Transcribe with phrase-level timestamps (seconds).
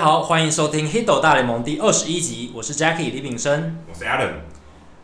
[0.00, 4.30] 好，欢迎收听《Hito 大联盟》第二十一集，我是 Jackie 李炳生，我是 Adam。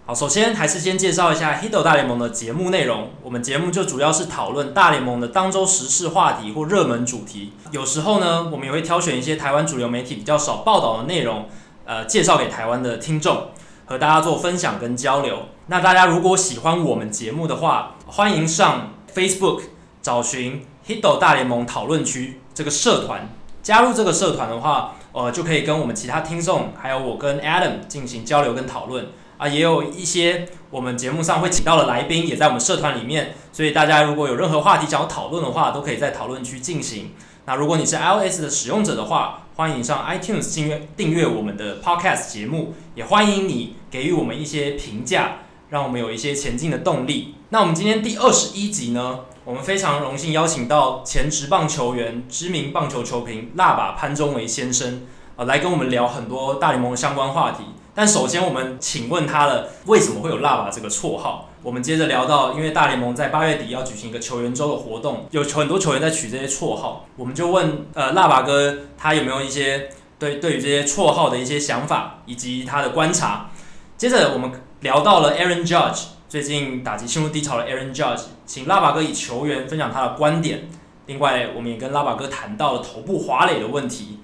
[0.07, 3.11] 好，首先还是先介绍一下《Hito 大联盟》的节目内容。
[3.23, 7.53] 我们节目就主要是讨论大联盟的当周时事话题或热门主题。
[7.73, 11.47] 有时候呢，我们也会挑选一些台湾主流媒体比较少报道的内容，
[11.85, 13.49] 呃，介绍给台湾的听众，
[13.85, 15.51] 和大家做分享跟交流。
[15.67, 19.65] 那大家如果喜欢我们节目的话，欢迎上 Facebook
[20.01, 23.29] 找寻 Hito 大联盟讨论区这个社团。
[23.67, 29.49] 加入这个社团的话，呃，就可以跟我们其他听众，还有我跟 Adam 进行交流跟讨论啊。
[29.49, 33.35] 也有一些我们节目上会请到的来宾，也在我们社团里面。
[33.51, 37.11] 所以大家如果有任何话题想要讨论的话，都可以在讨论区进行。
[37.47, 45.39] 那如果你是 iOS 的使用者的话，欢迎上 iTunes 订阅订阅我们的 Podcast 节目，也欢迎你给予我们一些评价，
[45.71, 47.35] 让我们有一些前进的动力。
[47.49, 49.23] 那我们今天第二十一集呢？
[49.47, 57.63] 我们非常荣幸邀请到前职棒球员、知名棒球球评辣把潘宗维先生，呃，来跟我们聊很多大联盟的相关话题。
[57.95, 61.49] 但首先，我们请问他了，为什么会有辣把这个绰号？
[61.63, 73.51] 我们接着聊到，因为大联盟在八月底要举行一个球员周的活动，有很多球员在取这些绰号，我们就问，呃，辣把哥他有没有一些对对于这些绰号的一些想法以及他的观察。
[73.97, 74.51] 接着，我们
[74.81, 76.07] 聊到了 Aaron Judge。
[76.37, 80.69] 最近打击陷入低潮的 Aaron Judge，请腊把哥以球员分享他的观点。
[81.07, 84.21] 另外，我们也跟腊把哥谈到了头部滑垒的问题。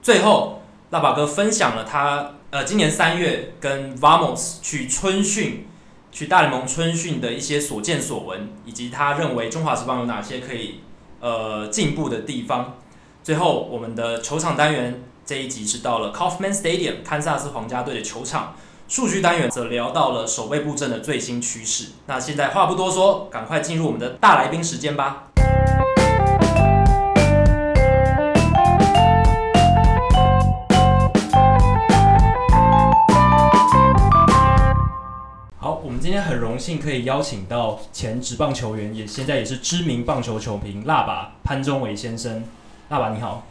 [0.00, 5.66] 最后，腊把哥分享了他呃今年三月跟 Vamos 去春训，
[6.10, 10.80] 去大联盟春训的一些所见所闻，以及他认为中华职棒有哪些可以
[11.20, 12.78] 呃进步的地方。
[13.22, 18.54] 最后，我们的球场单元这一集是到了 Kauffman Stadium 堪萨斯皇家队的球场。
[18.90, 21.90] 数据单元则聊到了守备布阵的最新趋势。
[22.06, 25.28] 那现在话不多说，赶快进入我们的大来宾时间吧。
[35.56, 42.42] 好，我们今天很荣幸可以邀请到前职棒球员，也现在也是知名棒球球评辣爸潘宗维先生。
[42.88, 43.46] 辣爸你好。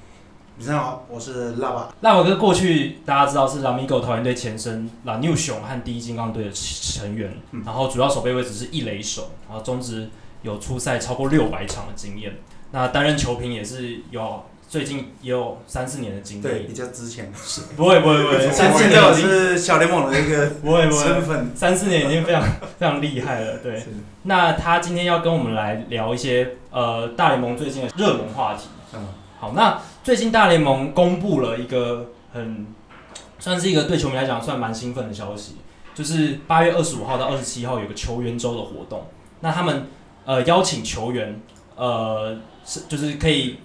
[0.61, 1.89] 你好，我是腊把。
[2.01, 10.09] 腊把哥过去大家知道是 Lamigo 桃猿队前身 La New 熊和第一金刚队的成员，嗯、然后主要守备位置是一垒手，然后中职
[10.41, 12.33] 有出赛超过六百场的经验。
[12.71, 16.43] 那担任球评也是有最近也有三四年的经验。
[16.43, 17.61] 对，比较之前是。
[17.77, 22.43] 不会不会不会，现在我是小联盟的一个不会不会身份，三四年已经非常
[22.77, 23.59] 非常厉害了。
[23.59, 23.81] 对，
[24.23, 28.67] 那他今天要跟我们来聊一些呃大联盟最近的热门话题。
[28.93, 29.07] 嗯，
[29.39, 29.81] 好，那。
[30.01, 32.66] 最近大联盟公布了一个很
[33.38, 35.57] 算是一个对球迷来讲算蛮兴奋的消息，
[35.94, 39.05] 就是八月二十五号到二十七号有个球员周的活动。
[39.41, 39.88] 那他们
[40.25, 41.39] 呃邀请球员
[41.75, 43.59] 呃是就是可以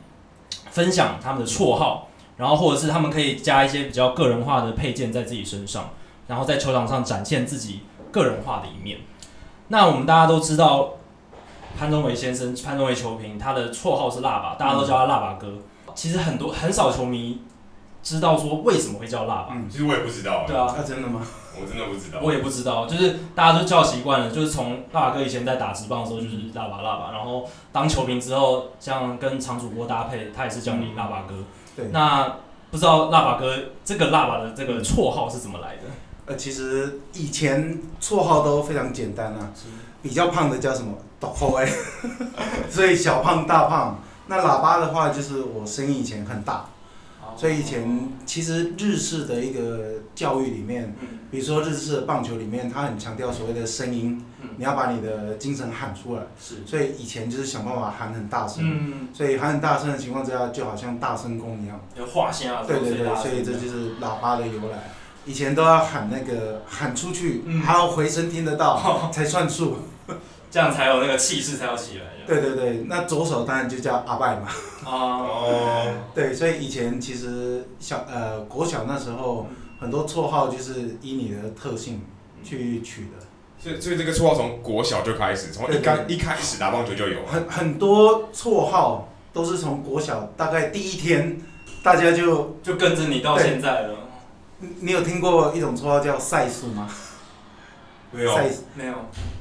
[0.70, 5.90] 分享他们的绰号，然后或者是他们可以加一些比较个人化的配件在自己身上，
[6.26, 7.80] 然后在球场上展现自己
[8.10, 8.98] 个人化的一面。
[9.68, 10.94] 那我们大家都知道
[11.78, 15.48] 潘宗维先生，潘宗维球评，他的绰号是辣爸，大家都叫他辣爸哥。
[15.94, 17.40] 其实很多很少球迷
[18.02, 19.54] 知道说为什么会叫辣爸。
[19.54, 20.44] 嗯，其实我也不知道。
[20.46, 21.20] 对啊，啊，真的吗？
[21.60, 22.18] 我真的不知道。
[22.20, 31.34] 我也不知道，就是大家都叫习惯了，就是从辣爸哥以前在打直棒的时候就是辣爸辣爸，然后当球评之后，像跟常主播搭配，他也是叫你辣爸哥。
[31.76, 31.86] 对。
[31.92, 32.36] 那
[32.72, 33.54] 不知道辣爸哥
[33.84, 35.82] 这个辣爸的这个绰号是怎么来的？
[36.26, 39.66] 呃，其实以前绰号都非常简单啊，是
[40.02, 40.92] 比较胖的叫什么？
[41.20, 41.68] 大号哎，
[42.70, 43.98] 所以小胖大胖。
[44.26, 46.64] 那喇叭的话，就是我声音以前很大，
[47.36, 50.96] 所以以前其实日式的一个教育里面，
[51.30, 54.24] 比如说日式的棒球里面，他很强调所谓的声音，
[54.56, 56.62] 你要把你的精神喊出来，是。
[56.64, 64.90] 所以以前就是想办法喊很大声，所以喊很大声的情况之下，就好像大声公一样，有画线啊，对对对，所以这就是喇叭的由来，
[65.26, 69.76] 以前都要喊那个喊出去，还要回声听得到 才算数。
[70.54, 72.04] 这样才有那个气势，才要起来。
[72.28, 74.48] 对对对，那左手当然就叫阿拜嘛。
[74.86, 75.92] 哦。
[76.14, 79.48] 对，所以以前其实小呃国小那时候
[79.80, 82.02] 很多绰号就是依你的特性
[82.44, 83.26] 去取的。
[83.58, 87.26] 所以所以这个绰号从国小就开始，从一刚一开始打棒球就有。
[87.26, 91.36] 很很多绰号都是从国小大概第一天，
[91.82, 93.96] 大家就就跟着你到现在了。
[94.60, 96.88] 你有听过一种绰号叫赛数吗？
[98.14, 98.38] 没有，
[98.74, 98.94] 没有，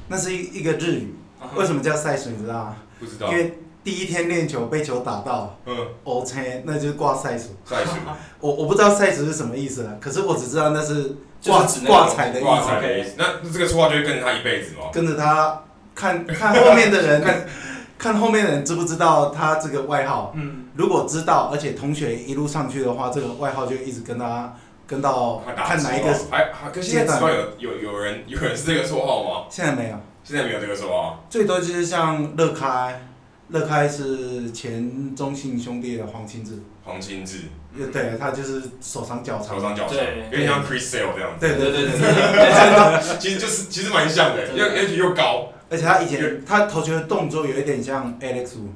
[0.08, 1.14] 那是一一个日语，
[1.54, 2.32] 为什么叫赛水？
[2.32, 2.76] 你知道吗？
[2.98, 3.30] 不知道。
[3.30, 7.50] 因为第一天练球被球打到，嗯，，O K，，那就是挂赛数。
[7.64, 7.92] 赛数。
[8.40, 12.46] 我我不知道赛数是什么意思啊，可是我只知道那是挂挂彩的意思。
[12.48, 13.10] 挂彩的意思。
[13.18, 14.84] 那这个绰号就会跟着他一辈子吗？
[14.92, 15.62] 跟着他，
[15.94, 17.46] 看看后面的人，
[17.98, 20.32] 看后面的人知不知道他这个外号。
[20.34, 24.54] 嗯，如果知道，而且同学一路上去的话，这个外号就一直跟他
[24.86, 26.14] 跟到看哪一个。
[26.30, 29.46] 还还可现在知道有有有人有人是这个绰号吗？
[29.50, 29.96] 现在没有。
[30.22, 31.24] 现在没有这个绰号。
[31.28, 33.08] 最多就是像乐开，
[33.48, 36.62] 乐开是前中信兄弟的黄清志。
[36.82, 37.40] 黄清志。
[37.92, 39.56] 对，他就是手长脚长。
[39.56, 39.96] 手长脚长。
[39.96, 40.24] 对。
[40.30, 41.40] 有点像 Chris Sale 这样子。
[41.40, 43.18] 对对对对。
[43.18, 45.48] 其实就是其实蛮像的，又而且又高。
[45.68, 48.68] 而且他以前他投球的动作有一点像 Alex Wu。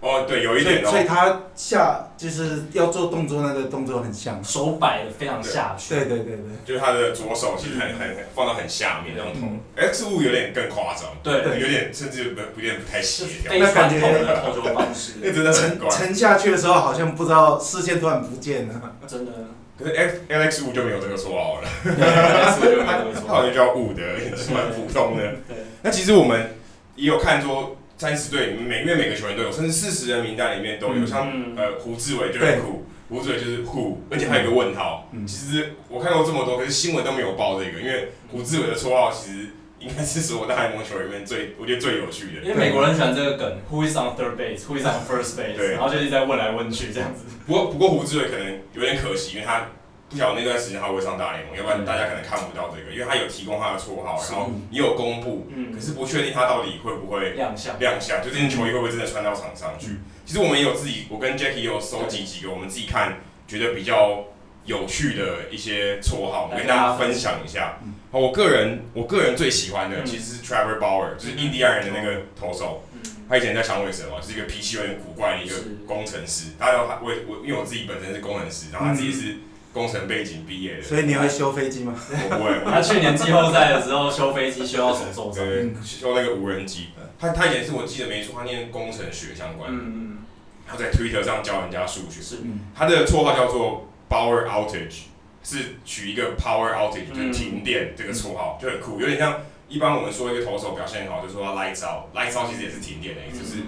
[0.00, 0.90] 哦，对，有一点哦。
[0.90, 5.94] 所以他下就是要做动作，那个动作很像，手摆的非常下去。
[5.94, 6.44] 对对对对。
[6.64, 9.48] 就是他的左手其实很很放到很下面那种头。
[9.82, 11.10] X Wu 有点更夸张。
[11.22, 11.60] 对。
[11.60, 13.50] 有点甚至有点不太协调。
[13.50, 15.14] 非传统的投球方式。
[15.24, 15.88] 那真的很怪。
[15.88, 18.74] 沉下去的时候，好像不知道视线突然不见了。
[19.06, 19.32] 真的。
[19.78, 21.68] 可是 X Alex Wu 就没有这个绰号了。
[23.26, 25.22] 他好像叫 Wu 的，也是蛮普通的。
[25.48, 25.56] 对。
[25.82, 26.54] 那其实我们
[26.94, 27.76] 也有看说。
[27.98, 35.08] 三十队，每因为每个球员都有，甚至四十人名单里面都有，嗯、像呃胡志伟就很酷，胡志伟就是 Who，而且还有一个问号。
[35.12, 39.48] 嗯、其实我看过这么多，可是新闻都没有报这个，因为胡志伟的绰号其实
[39.78, 42.42] 应该是所有大联盟球员里面最，我觉得最有趣的。
[42.42, 47.24] 因为美国人喜欢这个梗，Who is on third base，Who is on first base，然后就一直在问来问去这样子。
[47.46, 49.68] 不过不过胡志伟可能有点可惜，因为他。
[50.08, 59.98] 不晓得那段时间他会上大联盟，要不然大家可能看不到这个，因为他有提供他的绰号，然后也有公布，可是不确定他到底会不会亮相，亮相，就这件球衣会不会真的穿到场上去。
[60.24, 63.18] 其实我们也有自己，我跟 Jackie 有收集几个我们自己看
[63.48, 64.24] 觉得比较
[64.64, 67.40] 有趣的一些绰号，我跟大家分享。
[67.44, 67.80] 一下。
[68.12, 72.84] 好，我个人我个人最喜欢的其实是 Trevor Bauer，就是印第安人的那个投手，
[73.28, 76.52] 他以前在响尾蛇嘛，是一个脾气有点古怪的一个工程师。
[76.56, 79.38] 大家都我我因为我自己本身是工程师，然后他自己是。
[79.76, 81.94] 工程背景毕业的，所以你会修飞机吗？
[82.30, 82.72] 我不会。
[82.72, 85.44] 他去年季后赛的时候修飞机修到手受伤。
[85.44, 86.86] 对，修那个无人机。
[87.18, 89.76] 他他以前是我记得没错，他念工程学相关的。
[89.76, 90.18] 嗯嗯。
[90.66, 92.22] 他在 Twitter 上教人家数学。
[92.22, 92.36] 是。
[92.74, 95.02] 他的绰号叫做 Power Outage，
[95.44, 103.62] 是取一个 Power Outage，就是停电这个绰号，就很酷，有点像一般我们说一个投手表现很好，就说他 Lights Out，Lights Out 其实也是停电的意思，就是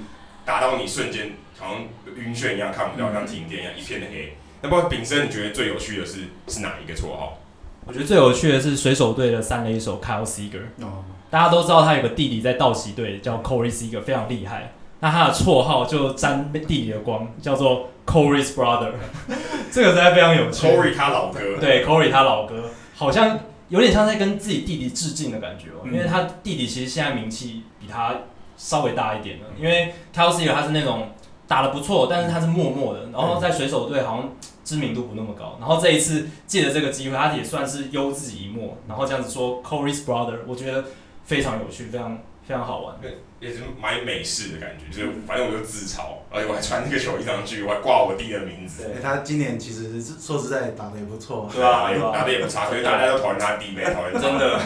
[0.47, 1.85] 打到你瞬间好像
[2.17, 4.35] 晕眩一样看不到，像停电一样一片的黑。
[4.61, 7.39] 那不过炳生，你觉得最有趣的是是哪一个绰号？
[7.87, 10.63] 我觉得最有趣的是水手队的三垒手 Kyle Seager。
[10.81, 14.73] 哦，大家都知道他有个弟弟在道奇队叫 Corey Seager，非常厉害。
[15.01, 18.91] 那他的绰号就沾弟弟的光，叫做 Corey's Brother。
[19.71, 20.67] 这个实在非常有趣。
[20.67, 21.39] Corey 他老哥。
[21.61, 22.65] 对，Corey 他老哥，
[22.97, 23.39] 好像
[23.69, 25.83] 有点像在跟自己弟弟致敬的感觉哦。
[25.85, 28.13] 嗯、因为他弟弟其实现在名气比他
[28.57, 31.11] 稍微大一点了，因为 Kyle Seager 他是那种。
[31.49, 35.57] 打得不错，但是他是默默的，然后在水手队好像知名度不那么高。
[35.59, 40.85] 然后这一次借着这个机会，他也算是优自己一默，然后这样子说 Corey's brother，我觉得
[41.25, 42.97] 非常有趣，非常非常好玩。
[43.01, 48.85] 对，也是蛮美式的感觉，就是反正我就自嘲，而且我还穿那个球衣上去，我还挂我弟的名字。
[48.85, 54.61] 对，他今年其实说实在打的也不错，对啊，打的也不差，所以大家都讨厌他弟妹，讨厌真的。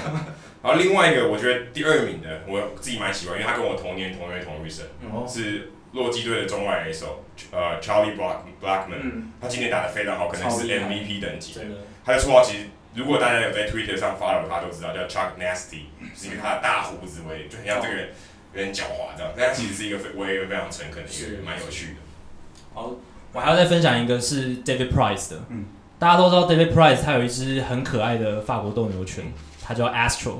[0.64, 4.84] 然后另外一个，我觉得第二名的，我自己蛮喜欢，因为他跟我同年同月同日生，
[5.28, 5.70] 是。
[5.92, 11.54] 洛基队的中外野手，呃，Charlie Black Blackman，、嗯、他今年打得非常好，可能是 MVP 等级。
[12.04, 15.84] 他的绰号其实，如果大家有在 Twitter 上 follow 他，都知道叫 Chuck Nasty，
[16.16, 18.08] 是因为他的大胡子为，就很像这个人
[18.54, 19.32] 有点狡猾这样。
[19.36, 21.94] 但他其实是一个非我也非常诚恳的一个人，蛮有趣的。
[22.72, 22.92] 好，
[23.32, 25.66] 我还要再分享一个是 David Price 的，嗯，
[25.98, 29.30] 大家都知道 David Price 他有一只很可爱的法国斗牛犬，
[29.62, 30.38] 他叫 Astro，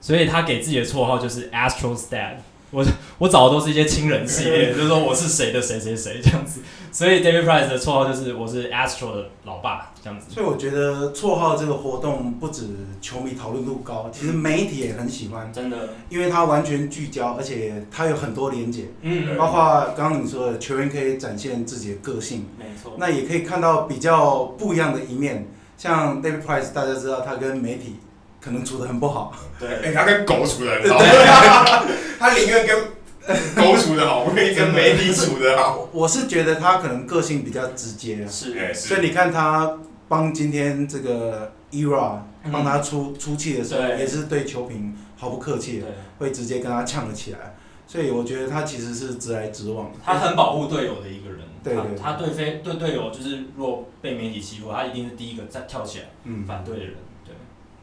[0.00, 2.36] 所以他给自己的绰号就是 Astro's Dad。
[2.74, 2.84] 我
[3.18, 10.26] 我找的都是一些亲人系列，就是说我是谁的谁谁谁这样子，所以 David Price 的绰号就是我是 Astro 的老爸这样子。
[10.28, 12.66] 所以我觉得绰号这个活动不止
[13.00, 25.46] 球迷讨论度高，其实媒体也很喜欢，真的，因为它完全聚焦，而且它有很多连结，嗯，包括刚刚你说的球员可以展现自己的个性，没错，那也可以看到比较不一样的一面，
[25.78, 27.96] 像 David Price，大家知道他跟媒体。
[28.44, 30.98] 可能处的很不好，对，哎、欸，他跟狗处的很好，
[32.20, 32.76] 他宁愿跟
[33.56, 35.88] 狗处的好，不愿意跟媒体处的好。
[35.92, 42.18] 我是觉得他可能个性比较直接，是，所以你看他帮今天这个 ERA
[42.52, 45.82] 帮他出出气的时候，也是对球评毫不客气，
[46.18, 47.56] 会直接跟他呛了起来。
[47.86, 51.38] 所以我觉得他其实是直来直往，他很保护队友的一个人。
[51.62, 56.04] 对对，他对非对队友就是若被媒体欺负，他一定是第一个在跳起来
[56.46, 56.94] 反对的人。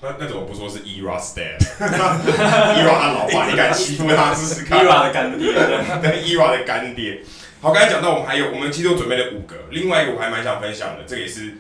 [0.04, 5.54] 那那怎么不说是 Era's dad？Era 他老爸，你敢欺负他试试看？Era 的干爹，
[6.02, 7.20] 对，Era 的干爹。
[7.62, 11.58] 好，刚才讲到我们还有，我们其实都准备了五个，另外一个我还蛮想分享的，这个也是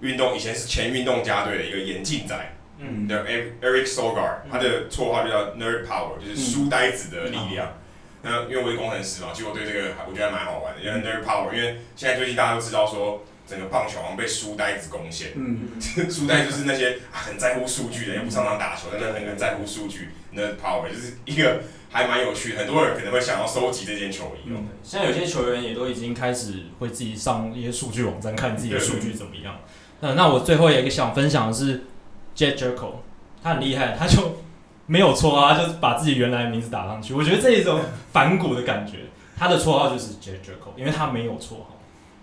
[0.00, 2.34] 运动，以前是前运动家队的一个眼镜仔，
[2.80, 7.78] 嗯，叫 Eric Sogard，他的绰号就叫 Nerd Power，就是书呆子的力量。
[8.22, 13.24] 那因为我是工程师嘛，其实我对这个还我觉得还蛮好玩的，因为 nerd power，因为现在最近大家都知道说。
[13.46, 15.32] 整个棒球好像被书呆子攻陷。
[15.34, 15.68] 嗯，
[16.10, 20.10] 书呆就是那些很在乎数据的，又不常常打球，但是很很在乎数据。
[20.32, 24.48] 那 power 就是一个还蛮有趣，很多人可能会想要收集这件球衣。
[24.48, 29.60] 嗯，现在有些球员也都已经开始会自己上一些数据网站看自己的数据怎么样。
[30.00, 31.84] 嗯，那我最后有一个想分享的是
[32.36, 32.94] Jedd Gyorko，
[33.42, 34.42] 他很厉害，他就
[34.86, 37.14] 没有错啊，就是把自己原来的名字打上去。
[37.14, 37.80] 我觉得这一种
[38.12, 38.98] 反骨的感觉，
[39.38, 41.73] 他的绰号就是 Jedd Gyorko，因为他没有绰号。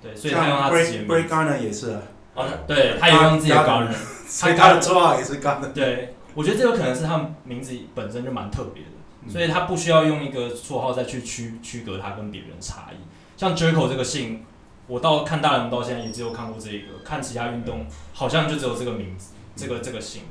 [0.02, 1.14] 对，所以他用他自己的名字。
[1.14, 1.98] Brett Gardner 也是。
[2.34, 3.94] 哦，对，他也用自己的 Gardner，
[4.26, 5.74] 所以他的绰号也是 Gardner。
[5.74, 12.96] 对，我觉得这有可能是他们名字本身就蛮特别的，所以他不需要用一个绰号再去区区隔他跟别人差异。
[13.36, 14.46] 像 Jerko 这个姓，
[14.88, 20.24] 我到看大联盟到现在也只有看过这一个，看其他运动好像就只有这个名字，这个这个姓。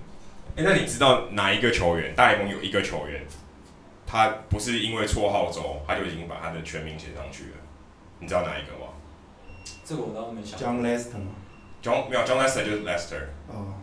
[0.57, 2.15] 哎，那你知道哪一个球员？
[2.15, 3.27] 大联盟有一个球员，
[4.07, 7.57] 他不是因为绰号周，他就已经把他的全名写上去了。
[8.19, 8.90] 你知道哪一个吗？
[9.91, 10.57] 这个我倒没想。
[10.57, 11.35] John Lester 吗
[11.83, 13.27] ？John 没有，John Lester 就是 Lester。
[13.49, 13.75] 哦。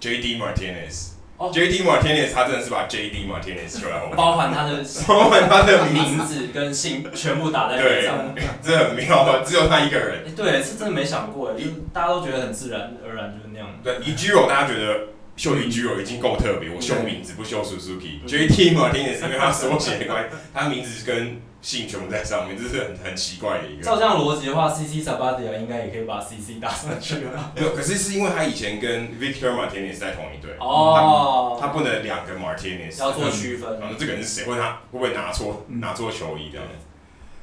[0.00, 0.40] J.D.
[0.40, 1.10] Martinez。
[1.36, 1.52] 哦。
[1.54, 1.84] J.D.
[1.84, 3.28] Martinez，他真的是把 J.D.
[3.28, 8.34] Martinez 出来，包含他的 包含他的名字跟姓全部打在脸上。
[8.34, 10.34] 对，这很妙，只有他一个人。
[10.34, 13.68] 对，是真的没想过，就大家都觉得很自然而然就是那样。
[13.84, 18.24] 对，Ichiro 大家觉得秀 Ichiro 已经够特别，我秀名字不秀 Suzuki。
[18.26, 18.74] J.D.
[18.74, 21.40] Martinez 因为他缩写的关系，他名字跟。
[21.62, 23.82] 姓全部在上面，这是很很奇怪的一个。
[23.82, 27.52] 照这样逻辑的话，CC Sabathia 应该也可以把 CC 打上去了。
[27.54, 30.52] 没有，可是是因为他以前跟 Victor Martinez 在同一队。
[30.58, 31.58] 哦。
[31.60, 32.98] 他不能两个 Martinez。
[32.98, 33.78] 要做区分。
[33.78, 34.46] 然后这个人是谁？
[34.46, 36.86] 问他会不会拿错拿错球衣这样子？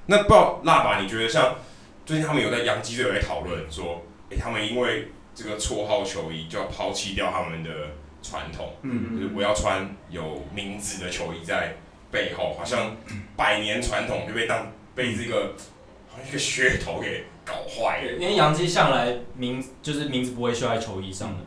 [0.08, 1.56] 那不知道辣爸，你觉得像
[2.04, 7.70] 最近他们有在洋基队有在讨论说，哎，他们因为这个绰号球衣就要抛弃掉他们的
[8.24, 11.76] 传统，嗯，就是我要穿有名字的球衣在。
[12.12, 12.96] 背后好像
[13.36, 15.54] 百年传统就被当被这个
[16.10, 18.12] 好像一个噱头给搞坏了。
[18.14, 21.38] 因为杨基向来名就是名字不会绣在球衣上的。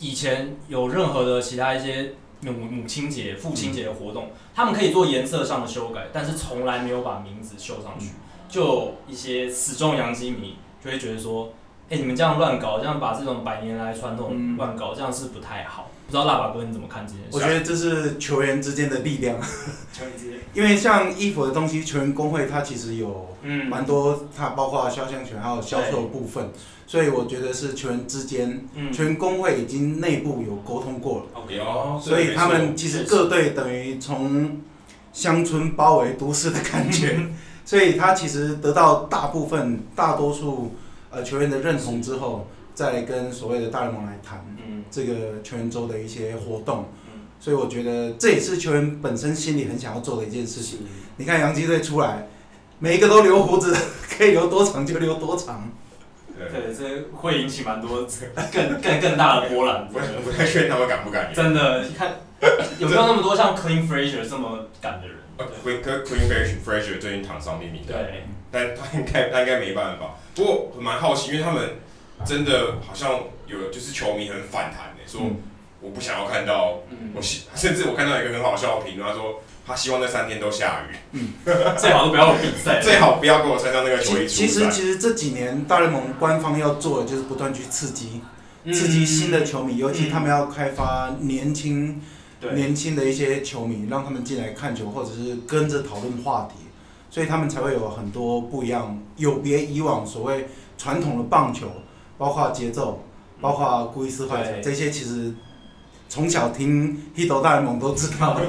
[0.00, 8.10] 以前有任何的其他一些母母亲节、父亲节的活动，他们可以做颜色上的修改，但是从来没有把名字绣上去。
[8.48, 11.52] 就一些死忠杨基迷就会觉得说
[11.90, 17.28] ：“哎，你们这样乱搞，这样把这种百年来传统乱搞，这样是不太好。”不知道辣爸哥你怎么看这件事？
[17.32, 19.36] 我觉得这是球员之间的力量。
[19.92, 23.34] 球员之间， 因为像衣服的东西，球员工会它其实有
[23.68, 26.50] 蛮多，它包括肖像权还有销售的部分，
[26.86, 31.24] 所以我觉得是球员之间，球员工会已经内部有沟通过了。
[31.34, 34.60] OK 哦，所以他们其实各队等于从
[35.12, 37.18] 乡村包围都市的感觉，
[37.64, 40.74] 所以他其实得到大部分大多数
[41.10, 44.44] 呃球员的认同之后，再跟所谓的大联盟来谈。
[44.90, 46.88] 这个球员周的一些活动，
[47.40, 50.86] 所以我觉得这也是球员本身心里很想要做的一件事情。
[51.16, 52.28] 你看洋基队出来，
[52.78, 53.76] 每一个都留胡子，
[54.16, 55.70] 可以留多长就留多长。
[56.36, 58.06] 对，这会引起蛮多
[58.52, 59.88] 更更更大的波澜。
[59.92, 61.32] 我不太确定他们敢不敢。
[61.32, 62.12] 真的，你看
[62.78, 65.16] 有没有那么多像 Clint Frazier 这么敢的人
[65.64, 70.16] ？Clint Clint Frazier 最近躺伤病名单，对，但他应该他应该没办法。
[70.34, 71.76] 不过我蛮好奇，因为他们
[72.24, 73.20] 真的好像。
[73.62, 75.20] 有就是球迷很反弹的，说
[75.80, 76.78] 我不想要看到，
[77.14, 81.32] 我希甚至我看到一个很好笑的评论，他说他希望这三天都下雨，嗯，
[81.76, 84.26] 最好都不要有比赛，最好不要跟我穿上那个球衣。
[84.26, 88.22] 其实其实这几年大联盟官方要做的就是不断去刺激，
[88.72, 92.00] 刺激新的球迷，尤其他们要开发年轻
[92.54, 96.64] 年轻的一些球迷，让他们进来看球，或者是跟着讨论话题，
[97.10, 101.66] 所以他们才会有很多不一样，有别以往所谓传统的棒球，
[102.16, 103.04] 包括节奏。
[103.40, 105.34] 包括故意撕坏这些，其实
[106.08, 108.40] 从小听《黑斗大联盟》都知道，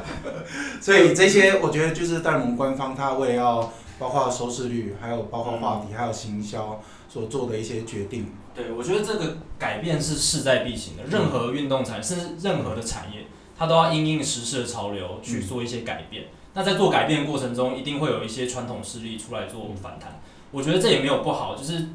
[0.80, 8.26] 所以这些我觉得就是大联盟官方他为了要包括收视率，还有包括话题，还有行销所做的一些决定。
[8.54, 11.04] 对，我觉得这个改变是势在必行的。
[11.04, 16.24] 任何运动产业，甚至任何的产业，它都要因应时事的潮流去做一些改变。
[16.54, 20.20] 那在做改变的过程中，一定会有一些传统势力出来做反弹。
[20.50, 21.86] 我觉得这也没有不好，就是。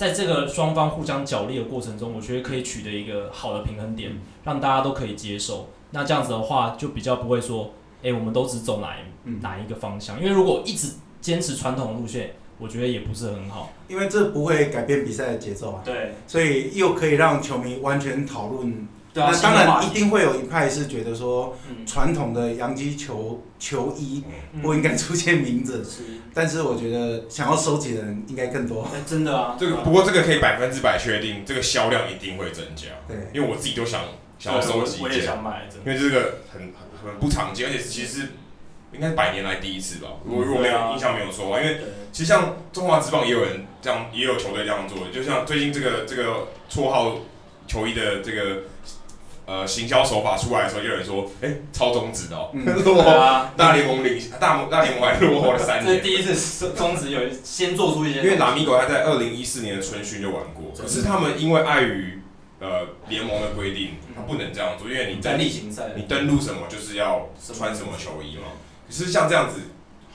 [0.00, 4.10] 在这个双方互相角力的过程中，我觉得可以取得一个好的平衡点，
[4.44, 5.68] 让大家都可以接受。
[5.90, 10.18] 那这样子的话，就比较不会说，哎，我们都只走哪一哪一个方向？
[10.18, 13.74] 因为如果一直坚持传统路线，我觉得也不是很好。
[13.88, 15.82] 因为这不会改变比赛的节奏啊。
[15.84, 16.14] 对。
[16.26, 18.88] 所以又可以让球迷完全讨论。
[19.12, 24.22] 那当然一定会有一派是觉得说，传统的洋基球球衣
[24.62, 25.84] 不应该出现名字，
[26.32, 28.88] 但是我觉得想要收集的人应该更多。
[29.04, 32.86] 真的啊，这个不过这个可以百分之百确定，这个销量一定会增加。
[33.08, 34.00] 对，因为我自己都想
[34.38, 35.24] 想要收集一件，
[35.84, 38.28] 因为这个很很很不常见，而且其实
[38.92, 40.10] 应该是百年来第一次吧。
[40.24, 41.80] 如果如果没有印象没有错啊，因为
[42.12, 47.18] 其实像中华职棒也有人这样，也有球队这样做，就像最近这个这个绰号
[47.66, 48.62] 球衣的这个。
[49.50, 55.86] 呃，行销手法出来的时候，就有人说，哎、欸，超中指的哦， 落后大联盟领大大联盟还落后了三年。
[55.86, 58.22] 这是第一次中职有先做出一些。
[58.22, 62.20] 因为拉米狗他在二零一四年的春训就玩过，可是他们因为碍于
[62.60, 68.52] 呃联盟的规定，他不能这样做，因为你在例行赛，你登录什么就是要穿什么球衣嘛。
[68.86, 69.62] 可是像这样子，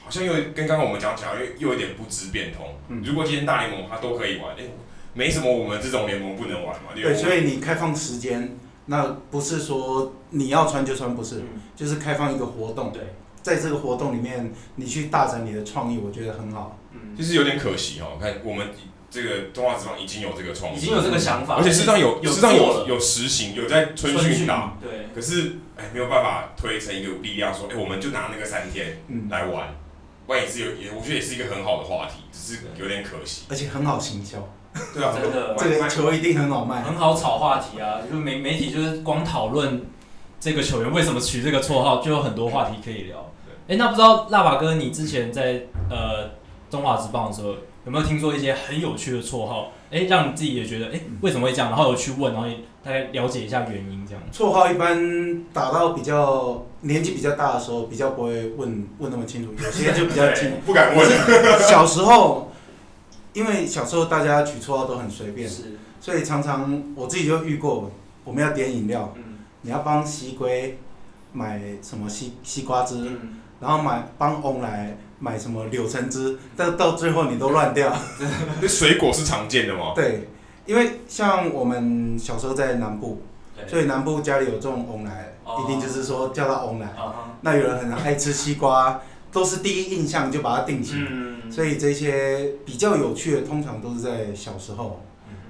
[0.02, 2.74] 好像又跟刚刚我们讲起来，又又有点不知变通。
[3.04, 4.70] 如果今天大联盟他都可以玩，哎、欸，
[5.12, 6.92] 没什么我们这种联盟不能玩嘛。
[6.94, 8.56] 对，所以你开放时间。
[8.86, 12.92] 那不是说你要穿就穿，不是，嗯、就是开放一个活动。
[12.92, 13.02] 对，
[13.42, 16.78] 在这个活动里面，你去大展你的创意，我觉得很好。
[16.92, 18.16] 嗯，就是有点可惜哦。
[18.20, 18.68] 看我们
[19.10, 24.76] 这个动画职棒已经有这个创意，已经有这个想法，而且事实上有，有事实上有有实行，有在春训打。
[24.80, 25.08] 对。
[25.14, 29.74] 可是哎，没有办法推成一个力量，说哎，我们就拿那个三天来玩，
[30.26, 33.46] 万也是有也，我觉得也是一个很好的话题，只是有点可惜。
[33.48, 34.38] 而且很好行销。
[34.94, 38.00] 对啊， 真的，这个球一定很好卖，很好炒话题啊！
[38.08, 39.82] 就是媒媒体就是光讨论
[40.38, 43.18] 这个球员为什么取这个绰号，就有很多话题可以聊。
[43.68, 46.30] 哎、欸，那不知道辣爸哥，你之前在呃
[46.70, 47.48] 中华职棒的时候，
[47.84, 49.72] 有没有听说一些很有趣的绰号？
[49.90, 52.48] 哎、欸，让你自己也觉得哎、欸、为什么会这样，然后有去问，然后
[52.82, 54.22] 大概了解一下原因这样。
[54.32, 61.08] 绰号一般打到比较年纪比较大的时候，比较不会问问那么清楚，有些就比较清楚，不敢问。
[61.60, 62.50] 小时候。
[63.36, 67.90] 因为小时候大家取绰号都很随便，是，所以常常我自己就遇过，
[68.24, 69.22] 我们要点饮料，嗯、
[69.60, 70.78] 你要帮西龟
[71.34, 77.94] 买什么西西瓜汁，嗯、然后买帮翁来买什么柳橙汁，但到最后你都乱掉。
[78.62, 79.92] 那水果是常见的吗？
[79.94, 80.28] 对，
[80.64, 83.20] 因为像我们小时候在南部，
[83.66, 86.86] 所以南部家里有种翁来，哦、一定就是说叫他翁来。
[86.96, 88.98] 哦、那有人很爱吃西瓜，
[89.30, 91.06] 都是第一印象就把它定型。
[91.10, 95.02] 嗯所以这些比较有趣的，通常都是在小时候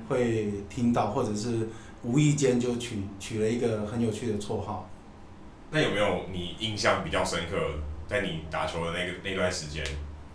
[0.08, 1.68] 会听到，或者是
[2.02, 4.88] 无意间就取取了一个很有趣的绰号。
[5.70, 7.56] 那有没有你印象比较深刻，
[8.06, 9.84] 在你打球的那个那段时间，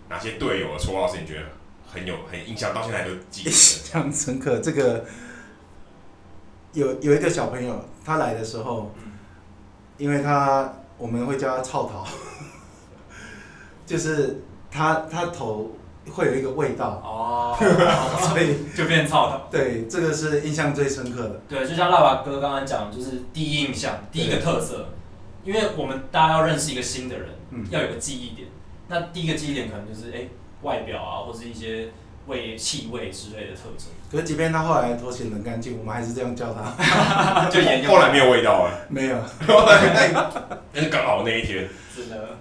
[0.09, 1.43] 哪些队友的绰号是你觉得
[1.87, 3.49] 很有很印象，到现在都记得？
[3.49, 5.05] 印象深刻，这个
[6.73, 8.93] 有有一个小朋友，他来的时候，
[9.97, 12.05] 因为他我们会叫他臭桃，
[13.85, 14.43] 就是。
[14.71, 15.71] 他他头
[16.09, 17.55] 会有一个味道哦，
[18.29, 19.41] 所以就变臭头。
[19.51, 21.41] 对，这个是印象最深刻的。
[21.47, 24.89] 对，就像辣爸哥刚刚讲，就是第一印象，第一个特色。
[25.43, 28.47] 因为我们大家要认识一个新的人，嗯、要有个记忆点。
[28.87, 30.29] 那第一个记忆点可能就是哎、欸，
[30.61, 31.89] 外表啊，或是一些
[32.27, 33.87] 味、气味之类的特征。
[34.11, 37.49] 可是，即便他后来头洗很干净，我们还是这样叫他。
[37.49, 37.89] 就沿用。
[37.93, 38.71] 后来没有味道了？
[38.87, 39.17] 没有。
[40.73, 41.67] 那是刚好那一天。
[41.95, 42.37] 真的。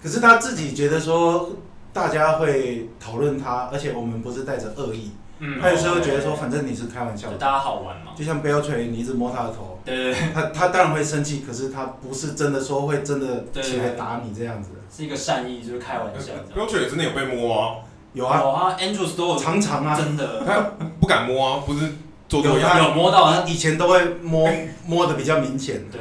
[0.00, 1.50] 可是他自己觉得说。
[1.94, 5.12] 大家会讨论他，而且我们不是带着恶意。
[5.38, 5.60] 嗯。
[5.62, 7.36] 他有时候觉得说，反正你是开玩笑的。
[7.36, 8.10] 大家好玩嘛。
[8.16, 9.78] 就像 Beltre，你一直摸他的头。
[9.84, 10.22] 对对对。
[10.34, 14.70] 他他当然会生气，可是他不是真的说会真的起来打你这样子。
[14.90, 16.32] 是一个善意，就是开玩笑。
[16.52, 17.76] Beltre 真的有被摸吗？
[18.12, 18.40] 有啊。
[18.40, 19.38] 有啊，Andrews 都有。
[19.38, 19.96] 常常啊。
[19.96, 20.44] 真的。
[20.44, 21.92] 他不敢摸啊，不是
[22.28, 22.58] 做做。
[22.58, 24.50] 有有摸到，他以前都会摸
[24.84, 25.88] 摸的比较明显。
[25.92, 26.00] 对。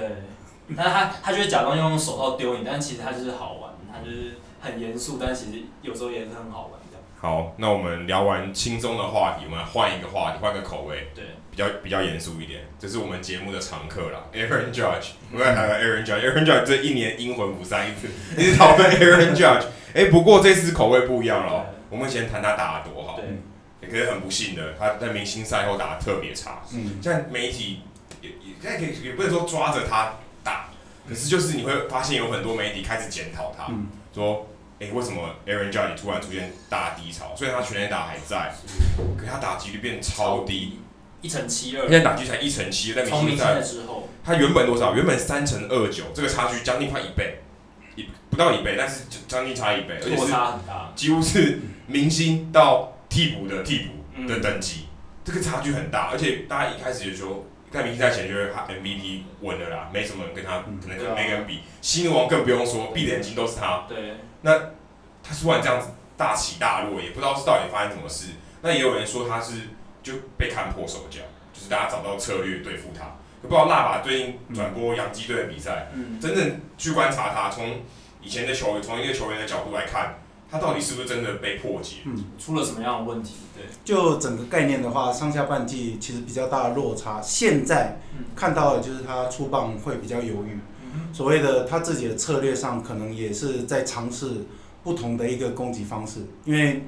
[0.76, 4.40] 但是他他就会假装用手套丢你，但其实他就是好玩，他就是。
[4.64, 6.98] 很严肃，但其实有时候也是很好玩的。
[7.20, 11.08] 好，那我们聊完轻松的话题，我们来换一个话题，换个口味。
[11.14, 14.26] 对，比较比较严肃一点，这是我们节目的常客啦。
[14.34, 16.20] Aaron Judge，我们来谈谈 Aaron Judge。
[16.20, 19.66] Aaron Judge 这一年阴魂不散一次，一直讨论 Aaron Judge。
[19.94, 21.68] 哎，不过这次口味不一样了。
[21.90, 23.16] 我们先谈他打得多好。
[23.18, 23.26] 对。
[23.82, 26.62] 也可是很不幸的，他在明星赛后打得特别差。
[26.74, 27.02] 嗯。
[27.02, 27.82] 像媒体
[28.22, 30.70] 也也现在可以也不能说抓着他打，
[31.08, 33.72] 可是就是你会发现有很多媒体开始检讨他，
[34.14, 34.50] 说。
[34.84, 37.34] 哎、欸，为什么 Aaron Judge 突然出现大低潮？
[37.38, 38.54] 虽然他全垒打还在，
[39.18, 40.80] 可他打击率变超低，
[41.22, 41.84] 一成七二。
[41.84, 44.94] 现在打击才一成七，在明星赛之后，他原本多少？
[44.94, 47.38] 原本三成二九，这个差距将近快一倍，
[47.96, 50.34] 一不到一倍，但是将近差一倍，而且是
[50.96, 56.10] 几乎是明星到替补的替补的等级，嗯、这个差距很大。
[56.12, 63.86] 而且大家一开始就说，在明星赛前就是他 MVP 稳了啦，没什么人跟他可能跟没人比，新人王更不用说，闭着眼睛都是他。
[63.88, 64.16] 对。
[64.44, 64.58] 那
[65.24, 68.34] 他突然这样子大起大落，也不知道是到底发生什么事。
[68.62, 69.54] 那也有人说他是
[70.04, 71.22] 就被看破手脚，
[71.54, 73.16] 就是大家找到策略对付他。
[73.42, 77.82] 不知道腊把最近转播洋基队的比赛，嗯、真正去观察他，从
[78.22, 80.16] 以前的球员，从一个球员的角度来看，
[80.50, 81.98] 他到底是不是真的被破解？
[82.06, 83.36] 嗯，出了什么样的问题？
[83.54, 87.22] 对，就整个概念的话，上下半季其实比较大的落差。
[87.22, 88.00] 现在
[88.36, 90.60] 看到的就是他出棒会比较犹豫。
[91.12, 94.46] 所谓的他自己的策略上，可能也是在尝试
[94.84, 96.88] 不同的一个攻击方式，因为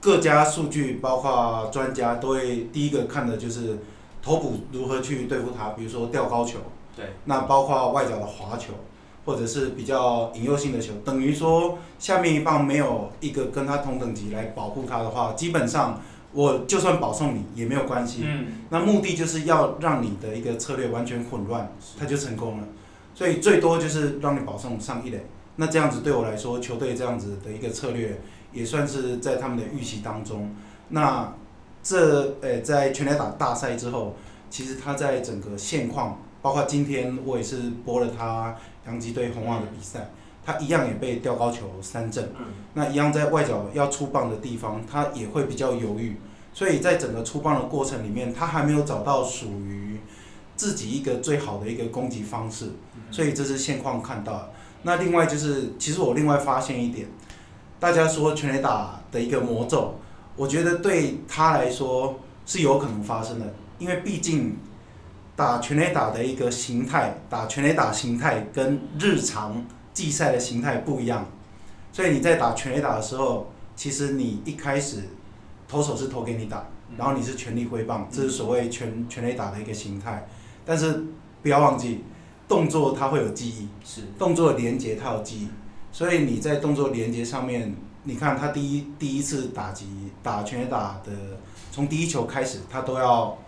[0.00, 3.78] 各家数据包括专家都会第一个看的就是
[4.22, 6.58] 头部如何去对付他，比如说吊高球，
[6.96, 8.72] 对，那包括外角的滑球，
[9.24, 16.00] 或者是比较引诱性的球，等于说下面一棒没有一个跟他同等级来保护他的话，基本上。
[16.32, 22.68] 我就算保送你也没有关系，嗯，那目的就是要让你的一个策略完全混乱，他就成功了。
[23.20, 25.20] 所以最多就是让你保送上一垒，
[25.56, 28.18] 那这样子对我来说，球队这样子的一个策略
[28.50, 30.56] 也算是在他们的预期当中。
[30.88, 31.30] 那
[31.82, 34.16] 这诶、欸，在全垒打大赛之后，
[34.48, 38.56] 其实他在整个现况，包括今天我也是播了他
[38.86, 40.08] 洋基队红袜的比赛。
[40.42, 42.26] 他一样也被吊高球三振，
[42.72, 46.16] 那一样在外角要出棒的地方，他也会比较犹豫，
[46.54, 50.00] 所以在整个出棒的过程里面，他还没有找到属于
[50.56, 52.70] 自己一个最好的一个攻击方式，
[53.10, 54.50] 所以这是现况看到。
[54.82, 57.08] 那另外就是，其实我另外发现一点，
[57.78, 60.00] 大家说全垒打的一个魔咒，
[60.36, 64.56] 我觉得对他来说是有可能发生的，因为毕竟
[65.36, 69.64] 打全垒打的一个形态，打全垒打形态跟日常。
[69.92, 71.26] 季赛的形态不一样，
[71.92, 75.08] 所以你在打全垒打的时候，其实你一开始
[75.68, 76.64] 投手是投给你打，
[76.96, 80.26] 然后你是全力挥棒，这是所谓全全垒打的一个形态。
[80.64, 81.04] 但是
[81.42, 82.04] 不要忘记，
[82.50, 84.02] 动作它会有记忆，是。
[84.18, 85.48] 动作连接它有记忆，
[85.92, 89.86] 所以你在动作连接上面，你看他第一第一次打击
[90.20, 91.12] 打全垒打的，
[91.70, 93.38] 从第一球开始他都要，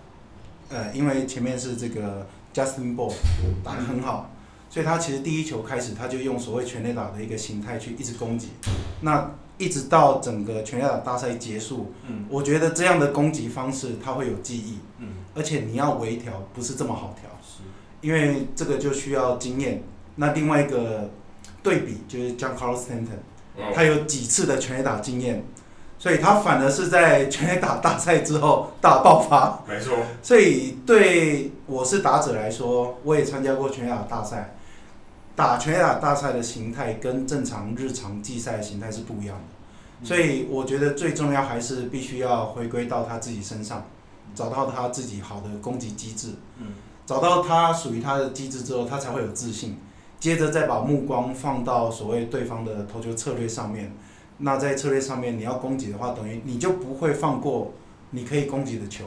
[0.69, 3.17] 呃，因为前面是这个 Justin b o l l
[3.65, 4.31] 打得很好。
[4.71, 8.49] 所以他其实第一球开始，他就用所谓全垒打的一个形态去一直攻击，
[9.03, 17.42] 那一直到整个全垒打大赛结束，嗯，我觉得这样的攻击方式他会有记忆，嗯，而且你要微调不是这么好调，是，
[18.03, 19.83] 因为这个就需要经验。
[20.17, 21.09] 那另外一个
[21.63, 25.43] 对比就是 John Carlos Tanton，他有几次的全垒打经验，
[25.99, 29.97] 所以他反而是在全垒打大赛之后大爆发，没错。
[30.23, 34.55] 所以对我是打者来说，我也参加过全垒打大赛。
[35.35, 43.87] 打全垒打大赛的形态跟正常日常季赛的形态是不一样的，所以我觉得最重要还是必须要回归到他自己身上，
[44.35, 46.35] 找到他自己好的攻击机制，
[47.07, 49.77] 找到他属于他的机制之后，他才会有自信，
[50.19, 53.93] 接着再把目光放到所谓对方的投球策略上面，
[54.39, 57.73] 那在策略上面你要攻击的话，等于你就不会放过
[58.11, 59.05] 你可以攻击的球，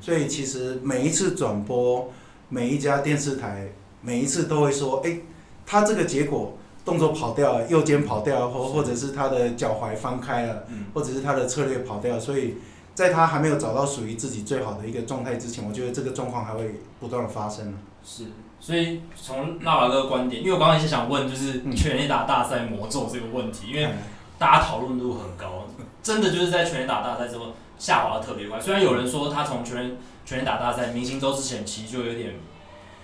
[0.00, 2.10] 所以其实每一次转播，
[2.48, 3.68] 每一家电视台，
[4.00, 5.18] 每一次都会说，哎。
[5.66, 12.56] 他这个结果动作跑掉了，右肩跑掉了，或或者是他的脚踝翻开了，或者是他的策略跑掉，所以
[12.94, 17.76] 在他还没有找到属于自己最好的一个状态之前，我觉得这个状况还会不断的发生。
[18.04, 18.26] 是，
[18.60, 23.90] 所以从纳瓦哥的观点，因为我刚刚也想问，就是全垒打大赛魔咒这个问题，因为
[24.38, 25.66] 大家讨论度很高，
[26.02, 28.60] 真的就是在全垒打大赛之后下滑的特别快。
[28.60, 32.34] 虽然有人说他从全全垒打大赛明星周之前其实就有点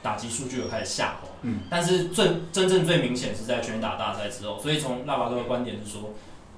[0.03, 1.29] 打击数据有开始下滑。
[1.43, 6.11] 嗯，但是最真正最明显是在全打大赛之后，所以从纳瓦哥的观点是说，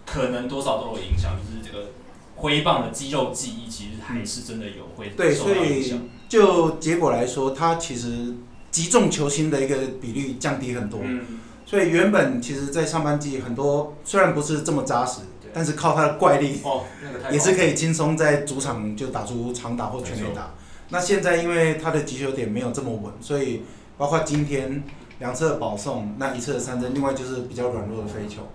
[0.04, 1.90] 可能多少都有影响，就是这个
[2.36, 5.98] 挥棒的肌肉记忆其实还是真的有会受到影响。
[5.98, 8.34] 对，所以就结果来说，他其实
[8.70, 11.00] 击中球心的一个比率降低很多。
[11.02, 15.20] 嗯，所以原本其实，在上半季很多虽然不是这么扎实，
[15.52, 16.84] 但是靠他的怪力，哦，
[17.30, 20.54] 也是可以轻松在主场就打出长打或全垒打。
[20.88, 23.62] 那现在因为他的击球点没有这么稳，所以。
[23.98, 24.82] 包括今天
[25.20, 28.48] 两次的保送，那一次的三振，另外就是比较软弱的飞球，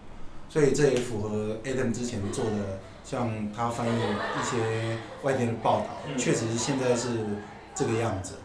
[0.50, 7.26] 所以这也符合 Adam 之前做的，像他翻译一些外电的报道，确实是现在是
[7.74, 8.40] 这个样子。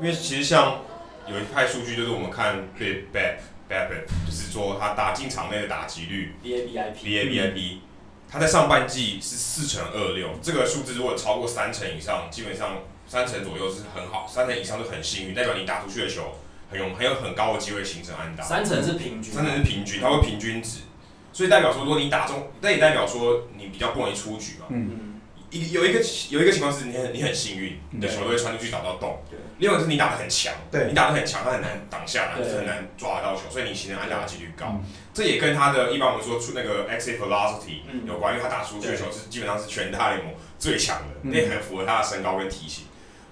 [0.00, 0.80] 因为其实像
[1.28, 7.76] 有一派数据，就是我们看 BABIP，BABIP 就是说他打进场内的打击率，BABIP，BABIP，
[8.28, 12.78] 他在上半季是四成二六，这个数字如果超过三成以上，基本上。
[13.06, 16.36] 三成左右是很好，三成以上就很幸运，代表你打出去的球
[16.70, 18.44] 很有很有很高的机会形成安打。
[18.44, 20.82] 三成是平均，三成是平均，它会平均值，
[21.32, 24.66] 所以代表说，如果你打中，那也代表说你比较不容易出局嘛。
[24.70, 25.06] 嗯嗯。
[25.50, 29.18] 一有一个有一个情况是你很你很幸运，你的球都会传出去找到洞。
[29.28, 29.36] 对。
[29.58, 34.80] 另外就是你打的很强，对，你打的很强，他很难挡下来，就是很难抓得到球，所以你形成安打的几率高。
[35.12, 42.84] 这也跟他的一般我们说出那个 exit velocity 有关，因为他打出去的球是基本上是全大联盟最强的，那也很符合他的身高跟体型。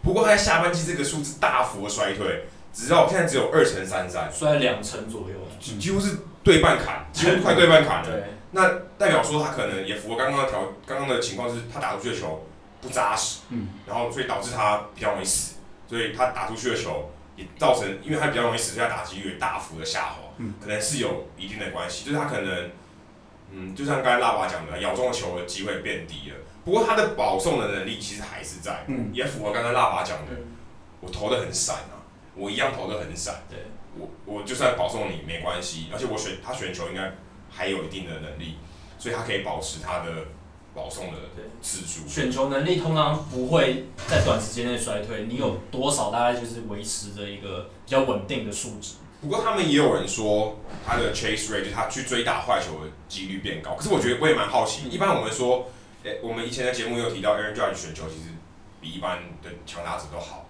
[0.03, 5.37] 不过他在下半季这个数字大幅的衰退，直到现在只有二成三三，衰两成左右，
[5.79, 8.25] 几乎是对半砍， 几乎快对半砍了。
[8.53, 12.47] 那代表说他可能也符合刚刚的条，刚刚的情况是他打出去的球
[12.81, 15.57] 不扎实，嗯，然后所以导致他比较容易死，
[15.87, 22.71] 所以他打出去的球也造成，因为他比较容易死，所以他打击率大幅的下滑，嗯，可能是有一定的关系，就是他可能，
[23.53, 30.33] 嗯，就像刚才腊八讲的，咬中的球的机会变低了，不过他的保送的能力其实还是在，嗯，也符合刚才腊八讲的，
[31.01, 32.01] 我投的很散啊，
[32.35, 33.59] 我一样投的很散，对，
[33.99, 37.13] 我我就算保送你没关系，而且我选他选球应该
[37.51, 38.57] 还有一定的能力，
[38.99, 40.13] 所以他可以保持他的。
[40.75, 41.19] 保送的
[41.61, 45.25] 次数，选球能力通常不会在短时间内衰退。
[45.25, 48.97] 你有多少大概就是维持着一个比较稳定的数值。
[49.21, 53.75] 不过他们也有人说他的 chase rate 就是他去追打坏球的几率变高。
[53.75, 55.69] 可是我觉得我也蛮好奇，一般我们说，
[56.05, 58.29] 诶，我们以前的节目有提到 Aaron Judge 选球其实
[58.81, 60.48] 比一般的强打者都好，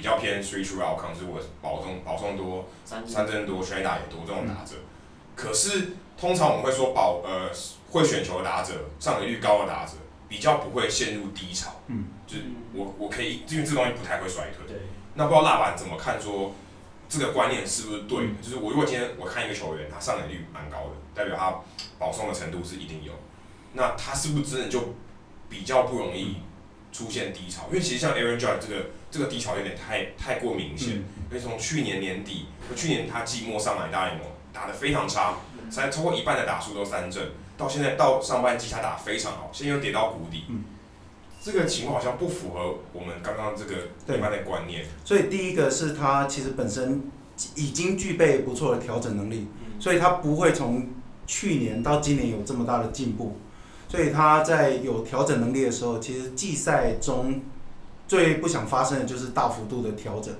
[0.00, 4.76] 比较偏 three true outcome，就是我保送保送多，三振多，全垒打也多这种打者。
[5.36, 7.50] 可是通常我们会说保呃。
[7.90, 9.94] 会选球的打者，上垒率高的打者，
[10.28, 11.72] 比较不会陷入低潮。
[11.88, 14.64] 嗯，就是我我可以，因为这东西不太会衰退。
[14.68, 14.76] 对。
[15.14, 16.54] 那不知道辣板怎么看说
[17.08, 18.24] 这个观念是不是对的？
[18.26, 21.58] 嗯、就是我如果今天我看一个球员，他上垒率蛮高的，代表他
[21.98, 23.12] 保送的程度是一定有。
[23.72, 24.94] 那他是不是真的就
[25.48, 26.36] 比较不容易
[26.92, 27.64] 出现低潮？
[27.70, 30.94] 因为其实像 Aaron Judge 这个这个低潮有点太太过明显。
[30.94, 32.46] 嗯、因为从去年年底，
[32.76, 35.34] 去年他季末上来大联盟打得非常差，
[35.70, 37.30] 才超过一半的打数都三振。
[37.56, 40.64] 到现在到上半季他打得非常好，现在又跌到谷底，嗯，
[41.42, 44.86] 这个情况好像不符合我们刚刚这个一般的观念。
[45.04, 47.02] 所以第一个是他其实本身
[47.56, 49.46] 已经具备不错的调整能力，
[49.78, 50.88] 所以他不会从
[51.26, 53.36] 去年到今年有这么大的进步。
[53.88, 57.42] 所以他在有调整能力的时候，其实季赛中
[58.10, 60.34] 最不想发生的就是大幅度的调整。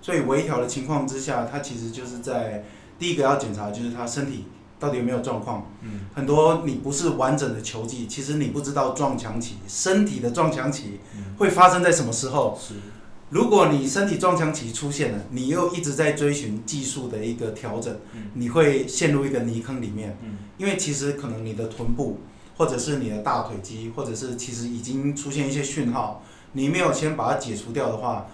[0.00, 2.64] 所以微调的情况之下，它其实就是在
[3.00, 4.44] 第一个要检查就是他身体。
[4.80, 5.66] 到底有没有状况？
[5.82, 11.00] 嗯，很多你不是完整的球技，其实你不知道撞墙期，身体的撞墙期
[11.36, 12.56] 会发生在什么时候？
[12.56, 12.74] 是，
[13.30, 17.92] 如果你身体撞墙期出现了，你又一直在追寻技术的一个调整，
[18.34, 20.16] 你会陷入一个泥坑里面。
[20.22, 22.20] 嗯，因为其实可能你的臀部，
[22.56, 26.22] 或者是你的大腿肌，或者是其实已经出现一些讯号，
[26.58, 28.26] 你没有先把它解除掉的话，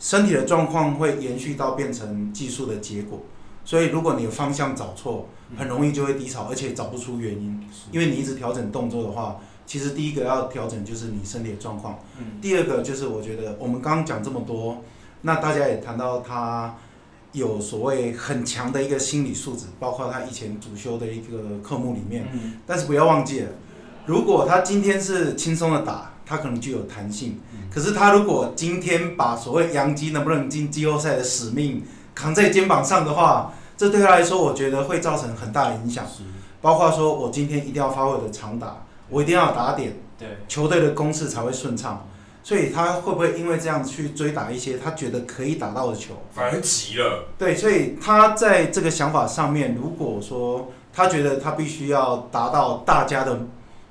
[0.00, 3.20] 身体的状况会延续到变成技术的结果。
[3.64, 12.00] 所以如果你的方向找错，很容易就会低潮，而且找不出原因，因为你一直调整动作的话，其实第一个要调整就是你身体的状况，
[12.42, 14.82] 第二个就是我觉得我们刚刚讲这么多，
[15.22, 16.74] 那大家也谈到他
[17.32, 22.26] 有所谓很强的一个心理素质，包括他以前主修的一个科目里面，
[22.66, 23.48] 但是不要忘记了，
[24.06, 27.40] 如果他今天是轻松的打，他可能具有弹性，
[27.72, 31.82] 可是他如果今天把所谓洋基能不能进季后赛的使命
[32.14, 36.06] 扛在肩膀上的话，这对他来说，我觉得会造成很大的影响，
[36.60, 42.06] 包括说我今天一定要发挥我的长打，我一定要打点，对，球队的攻势才会顺畅，
[42.42, 47.24] 所以他会不会因为这样去追打一些他觉得可以打到的球，反而急了。
[47.38, 53.40] 对，所以他在这个想法上面，如果说他觉得他必须要达到大家的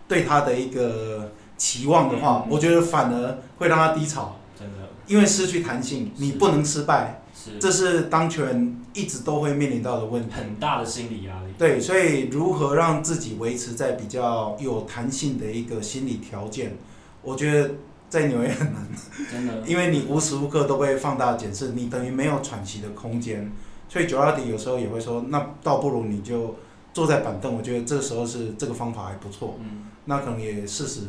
[0.09, 7.21] 对他的一个期望的话，我觉得反而会让他低潮，真的，因为失去弹性，你不能失败。
[7.57, 11.53] 这是当球员一直都会面临到的问题，很大的心理压力。
[11.57, 16.75] 对，所以如何让自己维持在比较有弹性的一个心理条件，
[17.21, 17.71] 我觉得
[18.09, 18.87] 在纽约很难，
[19.31, 23.49] 真的， 因为你无时无刻都被放大检视，你等于没有喘息的空间。
[23.87, 26.55] 所以九二底有时候也会说，那倒不如你就
[26.93, 27.55] 坐在板凳。
[27.55, 29.57] 我觉得这个时候是这个方法还不错。
[29.59, 31.01] 嗯，那可能也事实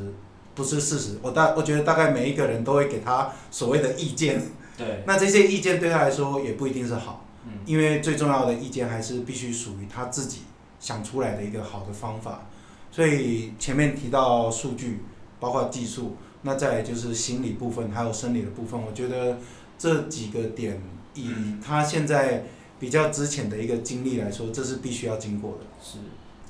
[0.54, 4.42] 不是事实，我大我觉得大概每一个人都会给他所谓的意见。
[4.76, 10.42] 对， 那这些意见对他来说也不一定是好，嗯，因为最重要的意见还是必须属于他自己
[10.78, 12.46] 想出来的一个好的方法。
[12.92, 15.00] 所以前面提到数据，
[15.38, 18.78] 包括技术，那再来就是心理部分，还有生理的部分。
[18.78, 19.38] 我觉得
[19.78, 20.82] 这几个点，
[21.14, 21.30] 以
[21.64, 22.44] 他现在
[22.78, 25.66] 比较之前的一个经历来说，这是必须要经过的。
[25.82, 25.98] 是，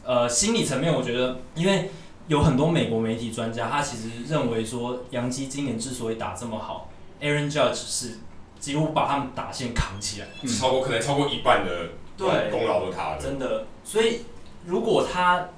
[0.02, 1.90] 呃，心理层面，我觉得，因为
[2.30, 6.88] 有很多美国媒体专家，他其实认为说，杨基今年之所以打这么好。
[7.20, 8.18] Aaron Judge 是
[8.60, 13.66] 几乎把他们打线扛起来，嗯、超过可能超过一半的对功劳都他的，真的。
[13.82, 14.20] 所以
[14.64, 15.48] 如果他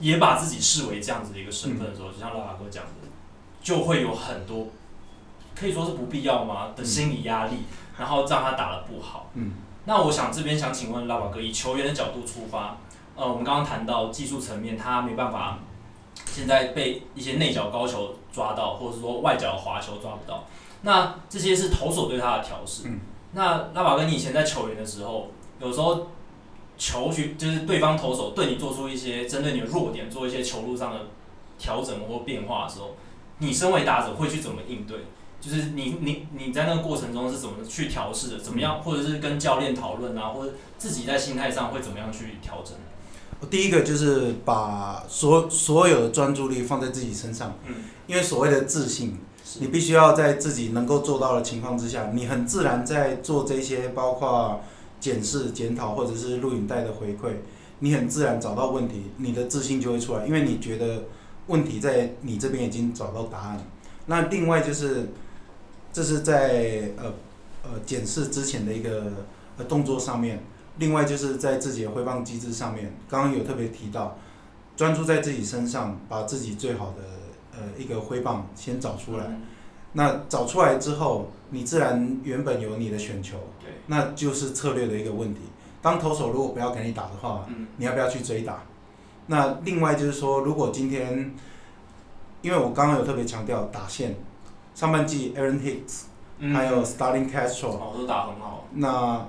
[0.00, 3.08] 也把自己视为这样子的一个身份的时候，嗯、就像腊八哥讲的，
[3.62, 4.66] 就会有很多
[5.54, 9.30] 可以说是不必要吗的心理压力，嗯、然后让他打得不好。
[9.34, 9.52] 嗯，
[9.84, 12.78] 那我想这边想请问拉瓦哥，以球员的角度出发，
[13.14, 15.60] 呃，我们刚刚谈到技术层面，他没办法
[16.34, 20.44] 现在被一些内角高球抓到，或者是说外角滑球抓不到。
[20.82, 22.88] 那这些是投手对他的调试。
[22.88, 22.98] 嗯、
[23.32, 25.28] 那腊八哥，你以前在球员的时候，
[25.60, 26.08] 有时候
[26.76, 31.06] 球去就是对方投手对你做出一些针对你的弱点，做一些球路上的
[31.58, 32.96] 调整或变化的时候，
[33.38, 34.98] 你身为打者会去怎么应对？
[35.40, 38.38] 就是你你你在那个过程中是怎么去调试的？
[38.38, 42.74] 怎么样，或者是跟教练讨论啊，或者自己在心态上会怎么样去调整？
[43.50, 47.74] 第一个就是把所所有的专注力放在自己身上，嗯，
[48.06, 49.16] 因为所谓的自信，
[49.60, 54.60] 你必须要在自己能够做到的情况之下，你很自然在做这些，包括
[55.00, 57.34] 检视、检讨或者是录影带的回馈，
[57.80, 61.04] 你很自然找到问题，你的自信就会出来，因为你觉得
[61.46, 63.66] 问题在你这边已经找到答案。
[64.06, 65.08] 那另外就是。
[65.94, 67.04] 这是在呃
[67.62, 69.04] 呃检视之前的一个
[69.56, 70.42] 呃动作上面，
[70.78, 74.16] 另外就是在自己的回放机制上面，刚刚有特别提到，
[74.76, 77.02] 专注在自己身上，把自己最好的
[77.52, 79.26] 呃一个挥棒先找出来。
[79.92, 83.36] 那找出来之后，你自然原本有你的选球，
[83.86, 85.40] 那就是策略的一个问题。
[85.80, 88.62] 当投手如果不要给你打的话，你要不要去追打？
[89.26, 91.34] 那另外就是说，如果今天，
[92.42, 94.16] 因为我刚刚有特别强调打线。
[94.74, 98.66] 上半季，Aaron Hicks，还有 Starling Castro，哦，都打很好。
[98.72, 99.24] 那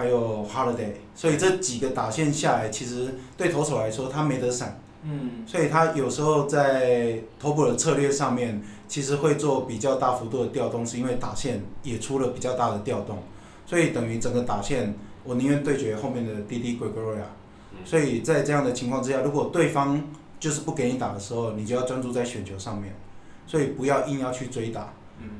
[0.00, 4.80] 还有 Holiday，所以这几个打线下来，其实对投手来说，他没得闪。
[5.02, 5.44] 嗯。
[5.46, 13.18] 所以他有时候在投捕的策略上面，其实会做比较大幅度的调动，是因为打线也出了比较大的调动。
[13.66, 17.24] 所以等于整个打线，我宁愿对决后面的 Didi Gregorius。
[17.84, 20.02] 所以在这样的情况之下，如果对方
[20.38, 22.94] 就是不给你打的时候，你就要专注在选球上面。
[23.46, 24.92] 所以不要硬要去追打，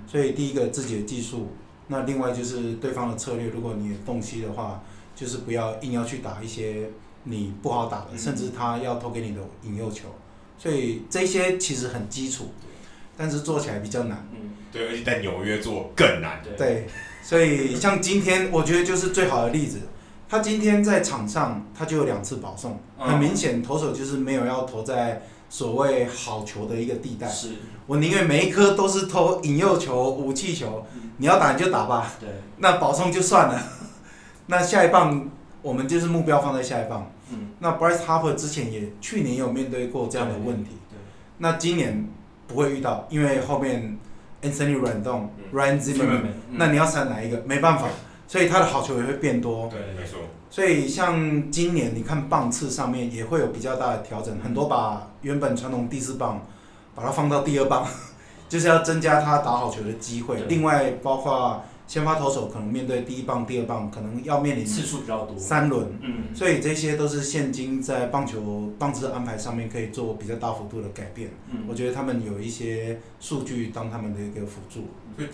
[0.04, 1.50] 所以第一个自己的技术，
[1.90, 3.48] 那另外就是对方的策略。
[3.48, 4.80] 如果你有洞悉的话，
[5.14, 6.88] 就是不要硬要去打一些
[7.24, 10.04] 你不好打的，甚至他要投给你的引诱球。
[10.56, 12.52] 所以这些其实很基础，
[13.16, 14.24] 但是做起来比较难。
[14.32, 16.40] 嗯，对，而且在纽约做更难。
[16.56, 16.86] 对，
[17.22, 19.80] 所以像今天，我觉得就是最好的例子。
[20.28, 25.20] 他今天在场上，他就有两次保送，很明显投手就是没有要投在。
[25.50, 30.86] 所谓好球的一个地带，是我宁愿每一颗都是投引诱球、武器球，
[31.18, 32.10] 你要打你就打吧。
[32.20, 33.62] 对，那保送就算了。
[34.46, 35.28] 那下一棒
[35.60, 37.10] 我们就是目标放在下一棒。
[37.32, 40.70] 嗯，那 Bryce Harper 之前也去年有面对过这样的问题。
[40.88, 40.96] 对，
[41.38, 42.08] 那今年
[42.46, 43.98] 不会遇到，因为后面
[44.42, 47.42] Anthony Rendon、Ryan Zimmerman，那你要选哪一个？
[47.44, 47.88] 没办法，
[48.30, 49.68] 所以他的好球也会变多。
[49.68, 50.20] 对，没错。
[50.48, 56.46] 所以像今年你看棒次上面也会有比较大的调整，很多把原本传统第四棒，
[56.94, 57.84] 把它放到第二棒，
[58.48, 60.44] 就是要增加他打好球的机会。
[60.48, 65.88] 另外包括先发投手可能面对第一棒、第二棒，可能要面临次数比较多，三轮。
[66.00, 66.32] 嗯。
[66.32, 71.30] 所以这些都是现今在棒球棒次安排上面可以做比较大幅度的改变。
[71.50, 71.64] 嗯。
[71.68, 74.86] 我觉得他们有一些数据当他们的一个辅助。
[75.16, 75.28] 所以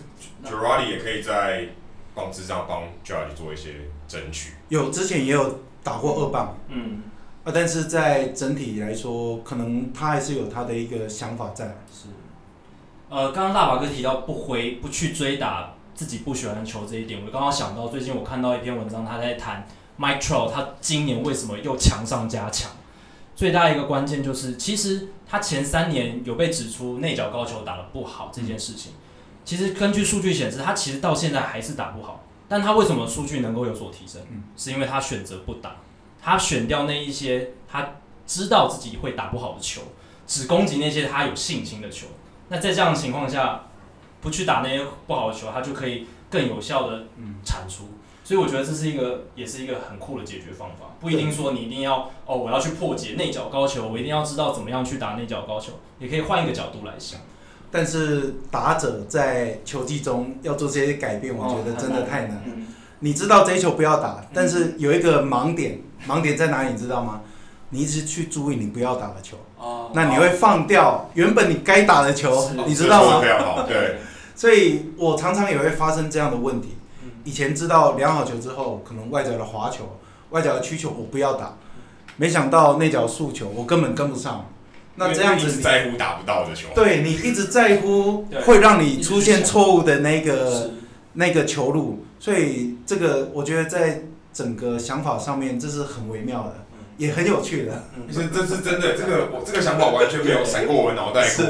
[0.47, 1.69] Girardi 也可以在
[2.17, 3.75] 棒次上帮 Judge 做一些
[4.09, 4.55] 争取。
[4.71, 7.03] 有之前也有打过二棒，嗯，
[7.45, 11.67] 啊，但是在整体来说，可能他还是有他的一个想法在。
[11.93, 12.09] 是，
[13.11, 19.67] 呃，刚刚大宝哥提到不回不去追打自己不喜欢的球这一点，我刚刚想到最近我看到一篇文章，他在谈
[19.99, 22.73] Mike Trout 他今年为什么又强上加强，
[23.37, 29.01] 最大一个关键就是其实他前三年有被指出内角高球打得不好这件事情，嗯、
[29.47, 32.25] 其实根据数据显示，他其实到现在还是打不好。
[32.49, 34.21] 但他为什么数据能够有所提升？
[34.57, 35.77] 是因为他选择不打，
[36.23, 37.95] 他选掉那一些他
[38.27, 39.81] 知道自己会打不好的球，
[40.27, 42.09] 只攻击那些他有信心的球。
[42.49, 43.63] 那在这样的情况下，
[44.21, 47.05] 不去打那些不好的球，他就可以更有效的
[47.45, 47.89] 产出。
[48.23, 50.87] 所以我觉得这是一个，也是一个很酷的解决方法。
[51.01, 57.21] 不一定说你一定要哦，我要去破解内角高球，我一定要知道怎么样去打内角高球，也可以换一个角度来想。
[57.77, 62.43] 但是打者在球技中要做这些改变，我觉得真的太难了。
[63.01, 66.71] 你知道这一球不要打，但是有一个盲点，盲点在哪里？
[66.73, 67.21] 你知道吗？
[67.69, 69.37] 你一直去注意你不要打的球，
[69.93, 73.21] 那你会放掉原本你该打的球，你知道吗？
[73.21, 73.99] 非常好， 对。
[74.35, 76.79] 所以我常常也会发生这样的问题。
[77.25, 79.99] 以前知道量好球之后，可能外角的滑球、
[80.31, 81.57] 外角的曲球我不要打，
[82.17, 84.47] 没想到内角速球我根本跟不上。
[84.97, 90.71] 那这样子，你在乎打不到的球，对你一直在乎，会让你出现错误的那个
[91.13, 96.65] 那个球路，所以这个我觉得在整个想法上面，这是很微妙的，
[96.97, 97.85] 也很有趣的。
[98.11, 101.45] 这这是真的，这个我这个想法完全没有闪过我的脑袋过。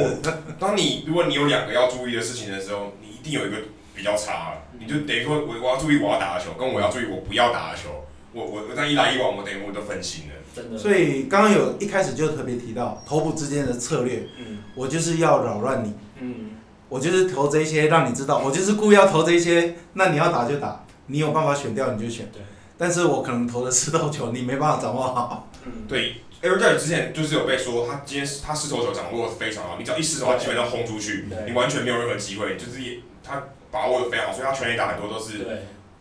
[0.58, 3.56] 当你如果你有两个要注意的事情的时候，你一定有一个
[3.94, 10.34] 比较差，你就等于说我我要注意我要打的球，跟我要注意我不要打的球，我我我这样一来一往，我等于我都分心了。
[10.76, 16.50] 所以刚刚有一开始就特别提到头部之间的策略，嗯，我就是要扰乱你，嗯，
[16.88, 22.42] 我就是投这些让你知道，我就是故意要投这些，那你要打就打，你有办法选掉你就选，对，
[22.78, 35.44] 但是我可能投的是失投球，你没办法掌握好，嗯，对 Judge 之前就是有被说他今天他失投球掌握的非常好，你只要一失投，他基本上轰出去，你完全没有任何机会，就是也他把握的非常好，所以他全垒打很多都是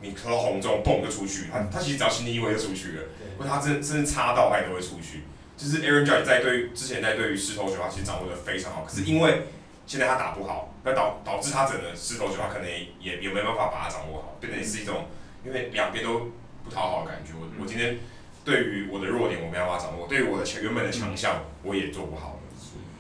[0.02, 1.46] 你投到红中，嘣就出去。
[1.52, 3.04] 他他其实只要心理一挥就出去了，
[3.38, 5.24] 或者他真真是插到他也都会出去。
[5.58, 9.44] 就是 Aaron Judge 在对于之前在对于失投球他其实掌握的非常好，可是因为
[9.88, 15.06] 现在他打不好，那导导致他整个失投球他可能也也也没办法把它掌握好，变成是一种
[15.46, 16.34] 因为两边都
[16.66, 17.32] 不讨好的感觉。
[17.40, 18.00] 我我今天
[18.44, 22.40] 对于我的弱点我没办法掌握，对于我的强原本的强项我也做不好了，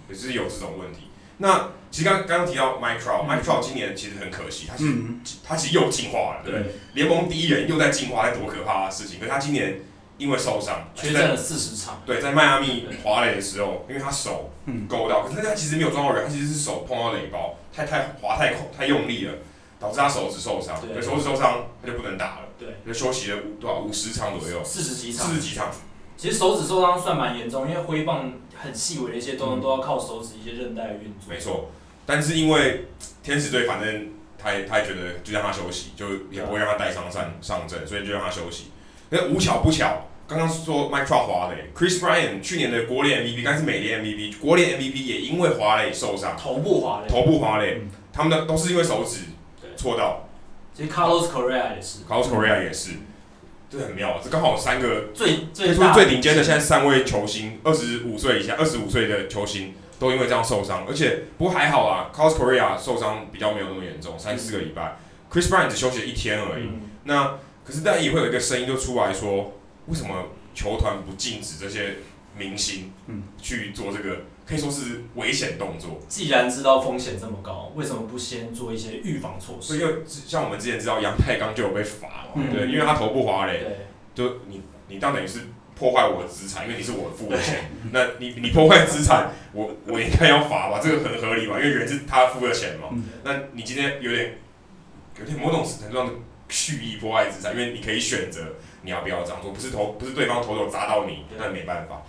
[0.07, 1.09] 也是有这种问题。
[1.39, 4.93] 那其实刚刚刚提到 Mike Trout，Mike Trout 今年其实很可惜，他其实
[5.43, 6.63] 他其实又进化了，对，
[6.93, 9.19] 联盟第一人又在进化，在多可怕的事情。
[9.19, 9.81] 可是他今年。
[10.17, 12.01] 因为受伤，缺阵了四十场。
[12.05, 14.51] 对，在迈阿密滑垒的时候，因为他手
[14.87, 19.33] 勾到，可是他其实没有撞到人，他其实是手碰到垒包，太太滑太太用力了，
[19.79, 20.79] 导致他手指受伤。
[20.81, 22.41] 对，手指受伤，他就不能打了。
[22.57, 24.63] 对，就休息了五多少五十场左右。
[24.63, 25.27] 四十几场。
[25.27, 25.69] 四十几场。
[26.17, 31.27] 其实手指受伤算蛮严重，因为挥棒很细微的一些动作都要靠手指一些韧带运作。
[31.27, 31.69] 没错，
[32.05, 32.85] 但是因为
[33.21, 34.07] 天使队反正
[34.37, 38.67] 他也他也觉得就让他休息，就也不会让他带伤上上阵，所以就让他休息。
[39.09, 47.81] 那无巧不巧，刚刚说 Mike Trout 滑垒，Chris Bryant 去年的国联 MVP，但是美联 MVP，国联 MVP 也因为滑垒受伤，头部滑垒，头部滑垒，
[48.11, 49.21] 他们的都是因为手指
[49.77, 50.27] 错到。
[50.73, 52.91] 其实 Carlos Correa 也是，Carlos Correa 也是，
[53.69, 64.97] 这很妙，这刚好三个最最最顶尖的现在三位球星，二十五岁以下，二十五岁的球星都因为这样受伤，而且不过还好啊，Carlos Correa 受伤比较没有那么严重，三四个礼拜
[65.31, 66.65] ，Chris Bryant 只休息了一天而已。
[67.05, 69.53] 那可是但也会有一个声音就出来说。
[69.87, 71.97] 为什么球团不禁止这些
[72.35, 72.91] 明星
[73.39, 75.99] 去做这个可以说是危险动作？
[76.07, 79.77] 既然知道风险这么高，为什么不先做一些预防措施？
[79.77, 83.61] 所以，像我们之前知道杨太刚就有被罚嘛，嗯、对，因为他头部滑嘞，
[84.15, 85.41] 就你你当等于是
[85.77, 90.79] 破坏我的资产，因为你是我付的钱，那你你破坏资产，我我应该要罚吧？
[90.81, 91.59] 这个很合理吧？
[91.59, 92.87] 因为人是他付的钱嘛。
[92.91, 94.39] 嗯、那你今天有点
[95.19, 96.13] 有点某种程度上的
[96.55, 98.41] 蓄意破坏资产，因为你可以选择。
[98.83, 99.51] 你要不要这样做？
[99.51, 102.03] 不是投，不是对方投球砸到你，那没办法。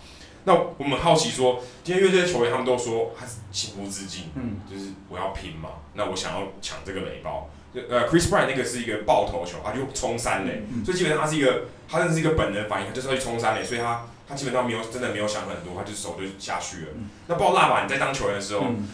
[0.44, 5.70] 那我们好奇说，今天因为这些球员他们都说他是情不自禁，嗯，就是我要拼嘛。
[5.94, 7.48] 那我想要抢这个雷包。
[7.88, 16.86] 呃，Chris Bryant 那个是一个爆头球，他就冲三垒，嗯、所以基本上他是一个，他真的是一个本能反应，他就是要去冲三垒，所以他他基本上没有真的没有想很多，他就手就下去了。
[16.94, 18.86] 嗯、那不知道辣吧你在当球员的时候、嗯、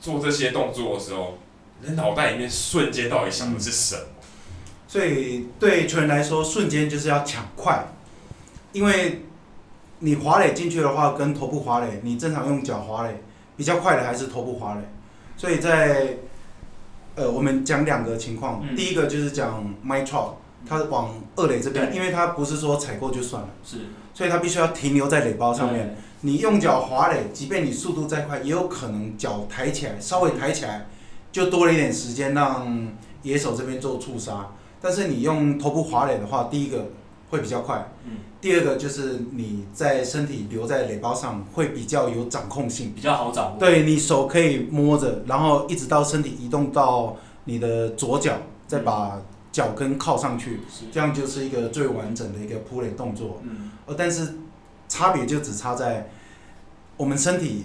[0.00, 1.38] 做这些动作的时候，
[1.80, 4.15] 你的脑袋里面瞬间到底想的是什么？
[4.88, 7.86] 所以对球员来说，瞬间就是要抢快，
[8.72, 9.22] 因为
[9.98, 13.22] 你滑垒进去的话，跟头部滑垒，你正常用脚滑垒
[13.56, 14.80] 比较快的还是头部滑垒。
[15.36, 16.16] 所以在
[17.14, 20.34] 呃，我们讲两个情况，嗯、第一个就是讲 Mike Trout，
[20.68, 23.78] 他往二垒这边，因为他不是说踩过就算了，是，
[24.14, 25.96] 所以他必须要停留在垒包上面。
[26.20, 30.86] 你用脚滑垒，即便你速度再快，也有可能脚抬起来，稍微抬起来，
[31.32, 32.88] 就多了一点时间让
[33.22, 34.48] 野手这边做触杀。
[34.86, 36.86] 但是你用头部滑垒的话，第一个
[37.28, 43.58] 会比较快，嗯，第二个就是你在身体留在垒包上会比较有掌控性，比较好掌握。
[43.58, 47.16] 对，你手可以摸着，然后一直到身体移动到
[47.46, 48.36] 你的左脚，
[48.68, 49.20] 再把
[49.50, 53.40] 脚跟靠上去，嗯，这样就是一个最完整的一个扑垒动作。
[53.42, 54.34] 嗯，呃，但是
[54.88, 56.08] 差别就只差在
[56.96, 57.64] 我们身体，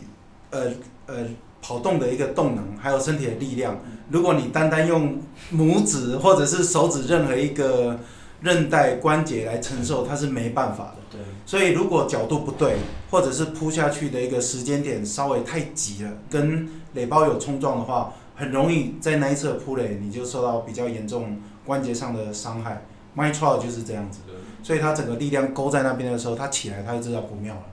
[0.49, 0.71] 呃
[1.05, 1.27] 呃。
[1.61, 3.79] 跑动的一个动能，还有身体的力量。
[4.09, 5.21] 如果你单单用
[5.53, 7.99] 拇指或者是手指任何一个
[8.41, 10.97] 韧带关节来承受，它是没办法的。
[11.11, 11.21] 对。
[11.45, 12.77] 所以如果角度不对，
[13.09, 22.83] 或者是扑下去的一个时间点稍微太急了，跟垒包有冲撞的话，很容易在那一侧扑垒，你就受到比较严重关节上的伤害。
[23.15, 24.19] Mike Trout 就是这样子。
[24.63, 27.63] 所以它整个力量勾在那边的时候，它起来它就知道不妙了。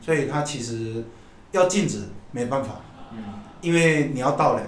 [0.00, 1.04] 所以它其实
[1.52, 2.80] 要禁止没办法。
[3.60, 4.62] 因为你要倒垒，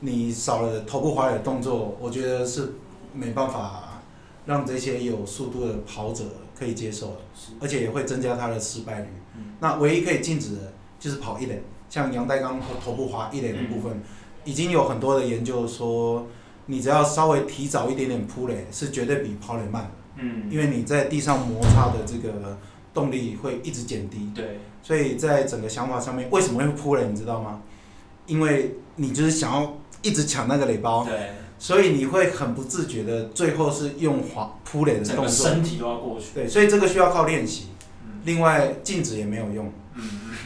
[0.00, 2.74] 你少了头部滑垒的动作，我觉得是
[3.14, 4.00] 没办法
[4.46, 6.24] 让这些有速度的跑者
[6.58, 7.16] 可以接受的，
[7.60, 9.06] 而且也会增加他的失败率。
[9.60, 14.00] 那唯一可以禁止的就是跑一垒，像杨代刚和头部滑一垒的部分，
[14.44, 16.26] 已经有很多的研究说，
[16.66, 19.90] 你只要稍微提早一点点扑垒，是绝对比跑垒慢的。
[20.16, 22.58] 嗯，因为你在地上摩擦的这个
[22.92, 24.30] 动力会一直减低。
[24.34, 27.62] 对，所以在整个想法上面，为什么会扑垒，你知道吗？
[28.26, 36.26] 因为你就是想要一直抢那个垒包，对，所以你会很不自觉的，最后是用滑扑垒的动作，身体都要过去。
[36.34, 37.68] 对，所以这个需要靠练习。
[38.24, 39.72] 另外，静止也没有用，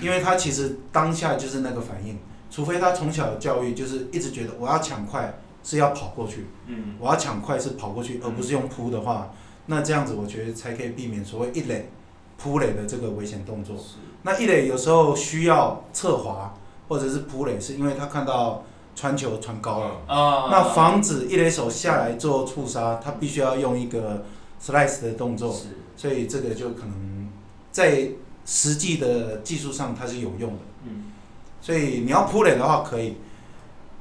[0.00, 2.18] 因为他其实当下就是那个反应，
[2.50, 9.30] 除非他从小的教育就是一直觉得我要抢快是要跑过去，嗯，我要抢快是跑过去，而不是用扑的话，
[9.66, 11.90] 那这样子我觉得才可以避免所谓一垒
[12.38, 13.76] 扑垒的这个危险动作。
[14.22, 16.54] 那一垒有时候需要侧滑。
[16.88, 18.64] 或者是扑垒，是因为他看到
[18.94, 20.14] 传球传高了。
[20.14, 20.48] 啊。
[20.50, 24.24] 那防止一垒手下来做触杀，他必须要用一个
[24.62, 25.68] slice 的动作，是。
[25.96, 27.28] 所以这个就可能
[27.72, 28.08] 在
[28.44, 30.58] 实际的技术上它是有用的。
[30.84, 31.12] 嗯。
[31.60, 33.16] 所以你要扑垒的话可以。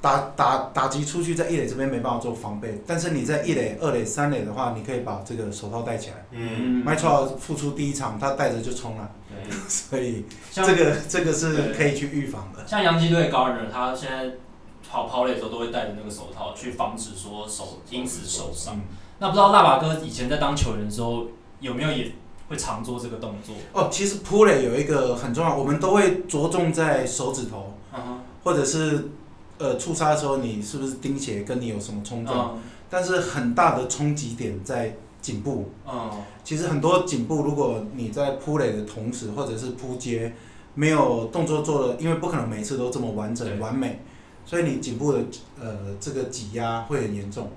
[0.02, 6.24] 打打打击出去，在一垒这边没办法做防备，但是你在一垒、二垒、三垒的话，你可以把这个手套戴起来。
[6.30, 6.86] 嗯。
[6.86, 9.12] 麦超复出第一场，他戴着就冲了。
[9.48, 9.58] 对。
[9.68, 12.66] 所以这个这个是可以去预防的。
[12.68, 14.36] 像洋基队 Gardner，他现在
[14.90, 18.76] 跑跑垒的时候都会戴着那个手套，去防止说手因此受伤。
[18.76, 18.82] 嗯、
[19.20, 21.28] 那不知道大把哥以前在当球员的时候，
[21.60, 22.12] 有没有也
[22.50, 23.56] 会常做这个动作？
[23.74, 29.10] 哦，其实扑垒有一个很重要，我们都会着重在手指头，嗯、或者是。
[29.58, 31.44] 呃，触杀的时候你是不是钉鞋？
[31.44, 32.56] 跟你有什么冲撞？
[32.58, 35.72] 嗯、但是很大的冲击点在颈部。
[35.88, 36.12] 嗯、
[36.44, 40.32] 其实很多颈部，如果你在扑垒的同时，或者是扑接，
[40.76, 44.02] 没有动作做的，因为不可能每次都这么完整完美，
[44.46, 45.20] 所以你颈部的
[45.60, 47.50] 呃这个挤压会很严重。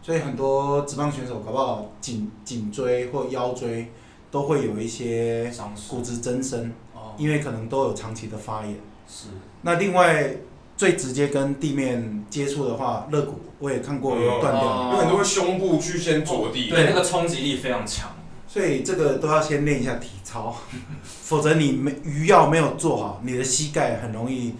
[0.00, 3.90] 所以很多职棒选手搞不好颈颈椎或腰椎
[4.30, 5.52] 都会有一些
[5.90, 6.70] 骨质增生，
[7.18, 8.76] 因为可能都有长期的发炎。
[9.08, 9.30] 是。
[9.62, 10.36] 那另外。
[10.76, 18.10] 最直接跟地面接触的话，肋骨我也看过有断掉，有、嗯、很多胸部去先着地，对，那个冲击力非常强，
[18.46, 20.54] 所以这个都要先练一下体操，
[21.02, 24.54] 否则你没鱼跃没有做好，你的膝盖很容易，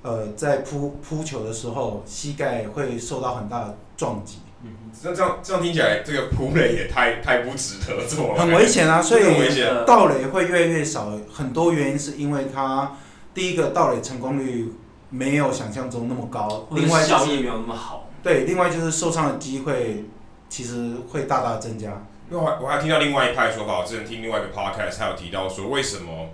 [0.00, 4.38] 呃，在扑扑球的时候，膝盖会受到很大的撞击。
[4.64, 4.70] 嗯，
[5.02, 12.96] 那这样这样听起来，这个扑垒也太太不值得做了，很危险啊，所以危险，盗垒会越来越少，很多原因是因为它
[13.34, 14.72] 第一个盗垒成功率。
[15.10, 18.08] 没有想象中那么高，另外效益没有那么好。
[18.22, 20.04] 对，另外就是受伤的机会
[20.48, 21.88] 其实会大大增加。
[22.30, 26.28] 因为我还我还听到另外一派说法，我之前听另外一个 podcast，他有提到说，为什么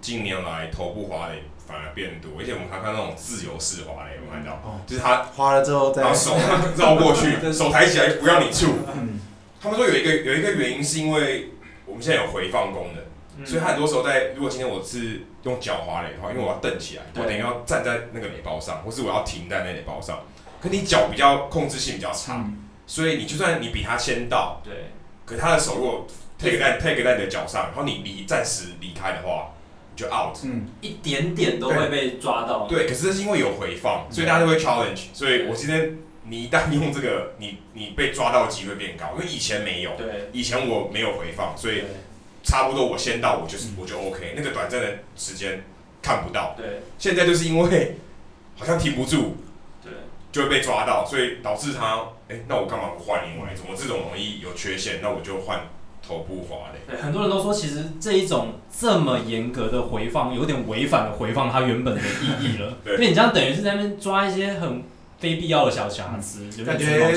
[0.00, 4.52] 近年来头部滑垒反而变多，而且我们还看那种自由式滑垒，有没有看到？
[4.64, 6.36] 哦，就是他滑了之后再，然后手
[6.76, 8.66] 绕过去，手抬起来不让你触。
[8.94, 9.18] 嗯，
[9.62, 11.52] 他们说有一个有一个原因是因为
[11.86, 13.04] 我们现在有回放功能。
[13.46, 20.20] 所以，他很多时候在，如果今天我是用脚滑垒的话，因为我要蹬起来，我等于要站在那个垒包上，或是我要停在那垒包上。
[20.60, 24.90] 可你脚比较控制性比较差，嗯、所以你就算你比他先到，对，
[25.24, 26.06] 可他的手如果
[26.38, 29.52] take 在 take 在你的脚上，然后你离暂时离开的话，
[29.94, 32.66] 你就 out，嗯，一点点都会被抓到。
[32.68, 35.06] 对，可是这是因为有回放，所以大家都会 challenge。
[35.14, 41.84] 所以我今天你一旦用这个，你你被抓到的机会变高，因为以前没有，对，以前我没有回放，所以。
[42.42, 44.34] 差不多，我先到，我就是我就 OK。
[44.36, 45.62] 那个短暂的时间
[46.02, 46.54] 看不到。
[46.56, 46.82] 对。
[46.98, 47.96] 现在就是因为
[48.56, 49.36] 好像停不住，
[49.82, 49.92] 对，
[50.32, 51.96] 就会被抓到，所以导致他，
[52.28, 53.66] 哎、欸，那我干嘛不换另外一种？
[53.70, 55.60] 我这种容易有缺陷，那我就换
[56.06, 56.80] 头部滑垒。
[56.86, 62.78] 对，很多人都说，其实这一种这么严格的回放，有点违反了回放它原本的意义了。
[62.84, 62.94] 对。
[62.94, 64.82] 因为你这样等于是在那边抓一些很。
[65.20, 67.14] 非必要的小瑕疵，感觉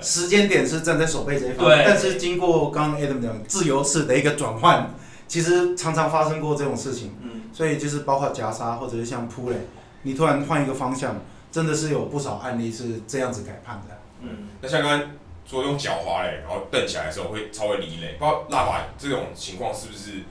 [0.00, 4.92] 时间点是站在守备这一方，对但是经过刚刚 Adam 讲自由式的一个转换，
[5.28, 7.14] 其实常常发生过这种事情。
[7.22, 9.56] 嗯，所以就是包括夹杀或者是像扑垒，
[10.02, 11.20] 你突然换一个方向，
[11.52, 13.96] 真的是有不少案例是这样子改判的。
[14.22, 15.10] 嗯，那像刚刚
[15.48, 20.24] 说用脚滑嘞，然后蹬起来的时候会稍微离垒，不知道腊把这种情况是不是？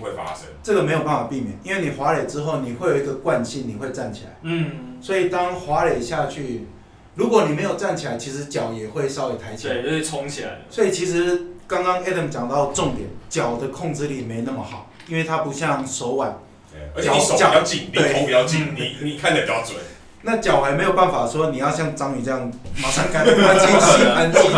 [0.00, 4.36] 会发生，这个没有办法避免，因为你滑垒之后，你会有一个惯性，你会站起来。
[4.42, 4.98] 嗯。
[5.00, 6.66] 所以当滑垒下去，
[7.14, 9.74] 如果你没有站起来，其实脚也会稍微抬起来。
[9.74, 10.58] 对，就会冲起来。
[10.68, 16.38] 所以其实刚刚 Adam 讲到重点，脚的控制力没那么好，因为它不像手腕。
[16.70, 16.80] 对。
[16.94, 19.76] 而且你手比较紧，你头比较紧， 你你看得比较准。
[20.22, 24.48] 那脚还没有办法说你要像章鱼这样马上赶快清洗盘记住。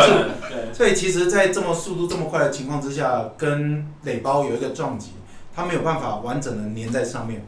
[0.50, 0.74] 对。
[0.74, 5.12] 所以其实，在这么速度这么快的情况之下，跟垒包有一个撞击。
[5.54, 7.46] 它没有办法完整的粘在上面，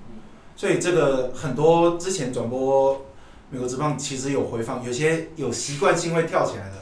[0.54, 3.04] 所以这个很多之前转播
[3.50, 6.76] 美国职棒其实有回放，有些有习惯性会跳起来的，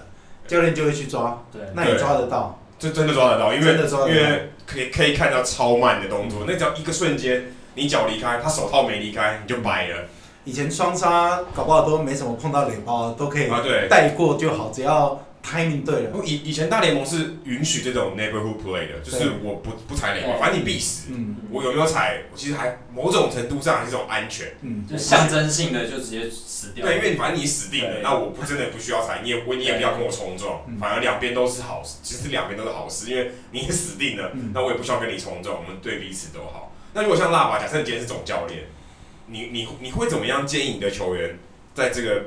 [0.47, 3.73] 教练就会去抓，对，那也抓得到，就真的抓得到，因为
[4.09, 9.97] 因为可以可以看到超慢的动作，那只要一个瞬间，你脚离开，他手套没离开，你就掰了。
[10.45, 13.49] 以前双杀搞不好都没什么碰到垒包，都可以
[13.89, 15.21] 带过就好，只要。
[15.43, 21.09] Timing 对了，以以前大联盟是允许这种 neighborhood play 的，就是我不不踩垒包，反正你必死。
[21.11, 24.55] 嗯，我有没有踩，我其实还某种程度上还是一种安全。
[24.63, 26.87] 嗯，就象征性的就直接死掉。
[26.87, 36.73] 对，因为反正你死定了，那我不真的不需要踩，你也不你也不要跟我冲撞，反而两边都是好事，其实两边都是好事，因为你也死定了，那我也不需要跟你冲撞，我们对彼此都好。
[36.95, 38.63] 那如果像腊把，假设你今天是总教练，
[39.27, 41.37] 你你你会怎么样建议你的球员
[41.75, 42.27] 在这个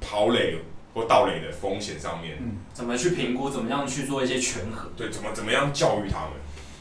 [0.00, 0.56] 跑垒？
[0.94, 3.48] 或盗垒的风险上面，嗯，怎么去评估？
[3.48, 4.90] 怎么样去做一些权衡？
[4.96, 6.32] 对，怎么怎么样教育他们？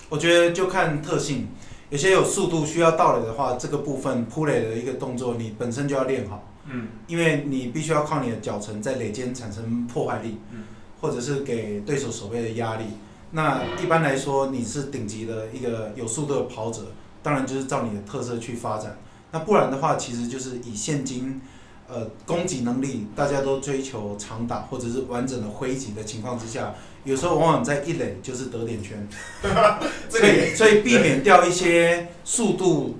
[0.10, 1.47] 我觉得就看特性，
[1.89, 6.43] 有些有速度需要盗垒的话，这个部分扑垒的一个动作你本身就要练好。
[6.70, 10.64] 嗯，因为你必须要靠你的脚程在垒间产生破坏力，嗯，
[10.99, 12.86] 或者是给对手守备的压力。
[13.32, 16.82] 那一般来说，你是顶级的一个有速度的跑者，
[17.22, 18.97] 当然就是照你的特色去发展。
[19.32, 21.41] 那不然的话，其实就是以现今，
[21.89, 26.75] 呃，攻击能力大家都追求长打或者是完整的挥击的情况之下，
[27.05, 29.07] 有时候往往在一垒就是得点圈，
[30.09, 32.97] 所以所以避免掉一些速度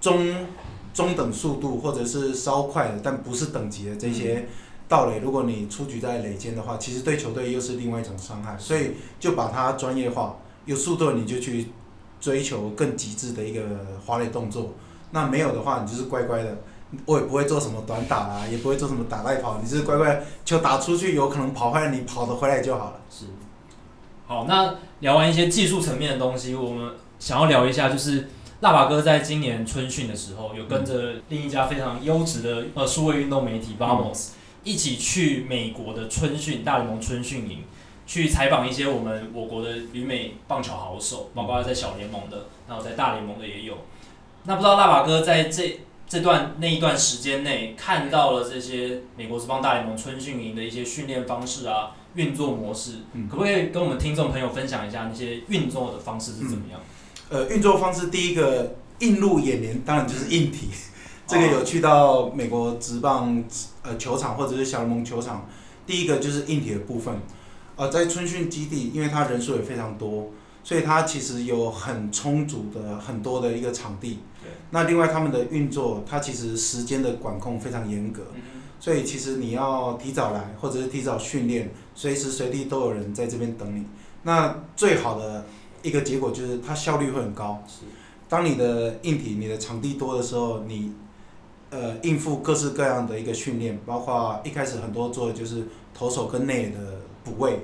[0.00, 0.46] 中
[0.92, 4.46] 中等速度或者是稍快的，但不是等级的这些
[4.86, 11.68] 盗垒，如果你出局在垒间的话，其实对球队又是另外一种伤害，所以就把它专业化，有速度你就去
[12.20, 13.62] 追求更极致的一个
[14.04, 14.74] 滑垒动作。
[15.12, 16.58] 那没有的话，你就是乖乖的，
[17.06, 23.00] 我也不会做什么短打啊，也不会做什么打带跑，你就是乖乖球打出去，有可能跑回来，你跑得回来就好了。
[23.10, 23.26] 是。
[24.26, 28.28] 好，那聊完一些技术层面的东西，我们想要聊一下，就是
[28.60, 34.32] 腊把哥在今年春训的时候，有跟着另一家非常优质的呃数位运动媒体 Vamos、嗯、
[34.64, 37.64] 一起去美国的春训大联盟春训营，
[38.06, 43.74] 去采访一些我们我国的旅美棒球好手，包括在小联盟的，然后在大联盟的也有。
[44.44, 45.80] 那不知道腊把哥在这
[46.10, 56.80] 这段那一段时间内看到了这些美国职棒大联盟春训营的一些训练方式啊、运作模式，嗯、可不可以跟我们听众朋友分享一下那些运作的方式是怎么样？
[57.28, 60.70] 嗯、呃，运作方式第一个映入眼帘，当然就是硬体。
[61.28, 63.44] 这个有去到美国职棒
[63.82, 65.48] 呃球场或者是小联盟球场，
[65.86, 67.14] 第一个就是硬体的部分。
[67.76, 70.30] 呃，在春训基地，因为它人数也非常多。
[70.62, 74.18] 所以它其实有很充足的很多的一个场地，
[74.70, 78.22] 那另外他们的运作，它其实时间的管控非常严格，
[78.78, 83.84] 所以其实你要提早来或者是提早训练，随时随地都有人在这边等你。
[84.22, 85.46] 那最好的
[85.82, 87.62] 一个结果就是它效率会很高。
[88.28, 90.92] 当你的硬体、你的场地多的时候，你
[91.70, 96.78] 呃应付各式各样的一个训练，包括一开始很多做的就是投手跟内野的
[97.24, 97.60] 补位。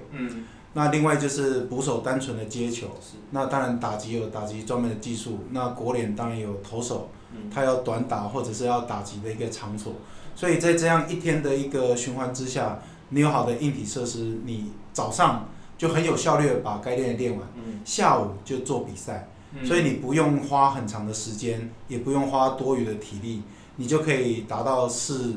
[0.77, 2.89] 那另外就是捕手单纯的接球，
[3.31, 7.09] 那当然打击有打击专门的技术，那国联当然有投手，
[7.51, 9.95] 他要短打或者是要打击的一个场所，
[10.35, 15.49] 所以在这样一天的一个循环之下，你有好的硬体设施，你早上
[15.79, 17.41] 就很有效率的把该练的练完，
[17.83, 19.31] 下午就做比赛，
[19.65, 23.43] 所以你不用花很长的时间，也不用花多余的体力，
[23.77, 25.37] 你就可以达到是。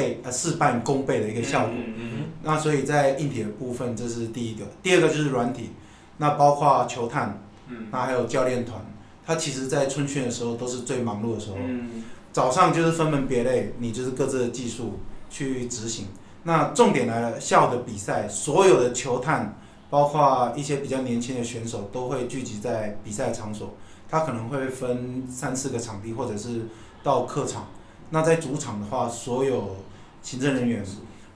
[0.00, 5.70] 倍呃事半功倍的一个效果，嗯嗯嗯、那所以在硬体的部分，这是第一个，第二个就是软体，
[6.16, 8.80] 那包括球探，嗯、那还有教练团，
[9.26, 16.06] 他其实在春训的时候都是最忙碌的时候，嗯、早上就是分门别类，你就是各自的技术去执行，
[16.44, 19.58] 那重点来了，下午的比赛，所有的球探，
[19.90, 23.74] 包括一些比较年轻的选手，都会聚集在比赛场所，
[24.08, 26.66] 他可能会分三四个场地，或者是
[27.02, 27.68] 到客场。
[28.12, 29.76] 那在主场的话，所有
[30.22, 30.84] 行政人员，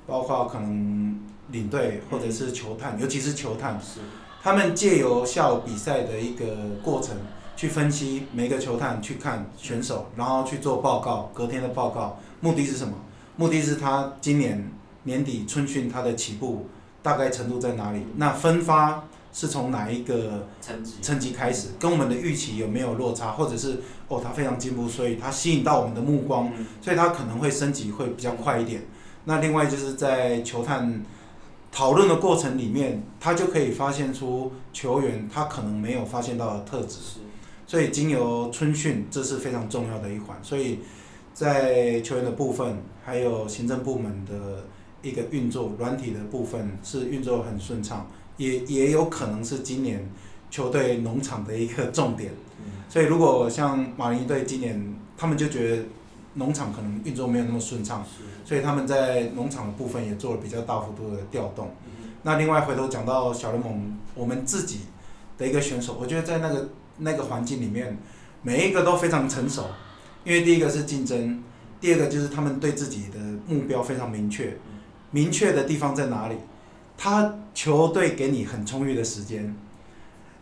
[0.07, 1.21] 包括可能
[1.51, 3.81] 领队或者是球探，尤其是球探，
[4.43, 6.47] 他们借由下午比赛的一个
[6.83, 7.17] 过程，
[7.57, 12.95] 去分析每个球探，去看选手，然后去做报告，隔天的报告，目的是什么？
[13.37, 14.71] 目的是他今年
[15.05, 16.67] 年底春训他的起步
[17.03, 18.07] 大概程度在哪里？
[18.17, 19.05] 那分发。
[19.37, 20.47] 是从哪一个
[21.03, 23.81] 层级开始，跟我们的预期有没有落差，或者是
[24.17, 26.51] 哦，他非常进步，所以它吸引到我们的目光，
[26.81, 28.83] 所以它可能会升级会比较快一点。
[29.25, 31.03] 那另外就是在球探
[31.73, 36.99] 讨论的过程里面，他就可以发现出球员他可能没有发现到的特质，
[37.67, 40.37] 所以经由春训，这是非常重要的一环。
[40.43, 40.81] 所以
[41.33, 44.67] 在球员的部分，还有行政部门的
[45.03, 48.07] 一个运作，软体的部分是运作很顺畅。
[48.37, 50.11] 也也有可能是今年
[50.51, 52.33] 球队农场的一个重点，
[52.89, 55.83] 所以如果像马林队今年，他们就觉得
[56.35, 58.05] 农场可能运作没有那么顺畅，
[58.45, 61.71] 所以他们在农场的部分也做了比较大幅度的调动。
[62.23, 64.81] 那另外回头讲到小联盟，我们自己
[65.37, 67.99] 的一个选手，我觉得在那个那个环境里面，
[68.43, 69.67] 每一个都非常成熟，
[70.25, 71.43] 因为第一个是竞争，
[71.81, 74.57] 第二个就是他们对自己的目标非常明确，
[75.11, 76.37] 明确的地方在哪里？
[76.97, 79.55] 他球队给你很充裕的时间，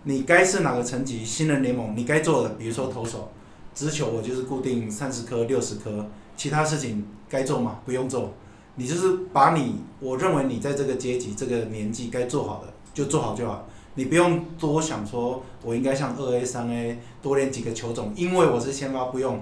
[0.05, 1.25] 你该是哪个层级？
[1.25, 3.31] 新人联盟你该做的，比如说投手，
[3.75, 7.81] 直球我就是固定三十颗、六十颗，其他事情该做吗？
[7.85, 8.33] 不用做，
[8.75, 19.41] 你就是把你我认为你在这个阶级、这个年纪该做好的就做好就好，你不用多想说，我应该像二 A、三 A 多练几个球种，因为我是先发，不用，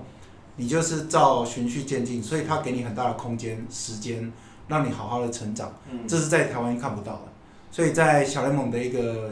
[0.56, 4.32] 你就是照循序渐进，所以他给你很大的空间、时间。
[4.68, 5.72] 让你好好的成长，
[6.06, 7.22] 这是在台湾看不到的，
[7.72, 9.28] 所以在小联盟的一个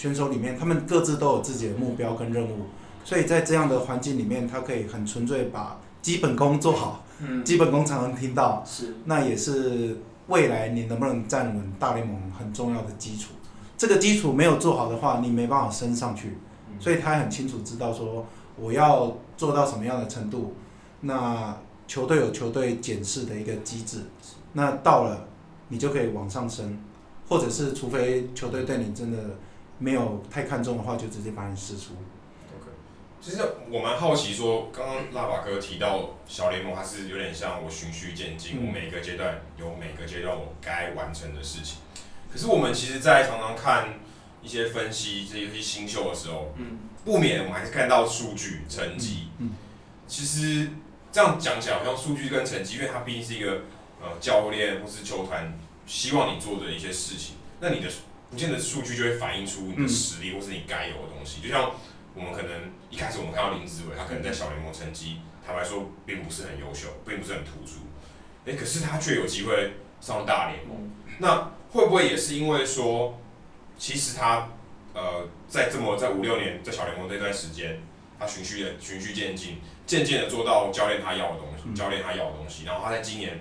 [0.00, 2.60] 选手里面，他们各自都有自己的目标跟任务，
[3.04, 9.98] 所以在这样的环境里面，他可以很纯粹把基本功做好，嗯， 基本功常常听到，是，那也是
[10.28, 13.32] 未来你能不能站稳大联盟很重要的基础。
[13.76, 16.38] 这个基础没有做好的话，你没办法升上去。
[16.78, 18.24] 所以他很清楚知道说，
[18.58, 20.54] 我要做到什么样的程度，
[21.02, 21.54] 那
[21.86, 23.98] 球队有球队检视的一个机制，
[24.54, 25.28] 那到了
[25.68, 26.78] 你就可以往上升，
[27.28, 29.18] 或者是除非球队对你真的
[29.80, 31.94] 没有太看重的话，就直接把你释出。
[32.54, 32.70] OK，
[33.20, 33.38] 其实
[33.70, 41.78] 我蛮好奇说，刚刚腊八哥提到小联盟，它是有点像我循序渐进，我每个阶段有每个阶段我该完成的事情。
[42.30, 43.98] 可是我们其实，在常常看
[44.42, 49.28] 一些分析这些新秀的时候，嗯，不免我们还是看到数据成绩。
[49.38, 49.50] 嗯，
[50.06, 50.68] 其实
[51.10, 53.62] 这样讲起来，好像数据跟成绩，因为它毕竟是一个
[54.00, 57.88] 呃教练或是球团希望你做的一些事情，那你的
[58.30, 61.40] 不见得数据就会反映出你的实力或是你该有的东西。
[61.42, 61.72] 就像
[62.14, 67.80] 我们可能一开始我们看到林子伟，他可能在小联盟成绩坦白说并不是很优秀，并不是很突出，
[68.46, 71.50] 哎，可是他却有机会上大联盟，那。
[71.72, 73.16] 会不会也是因为说，
[73.78, 74.48] 其实他，
[74.92, 77.80] 呃，在这么在五六年在小联盟这段时间，
[78.18, 83.38] 他循序的循序渐进，渐渐的做到教练他要的东西，教练他要的东西，然后他在今年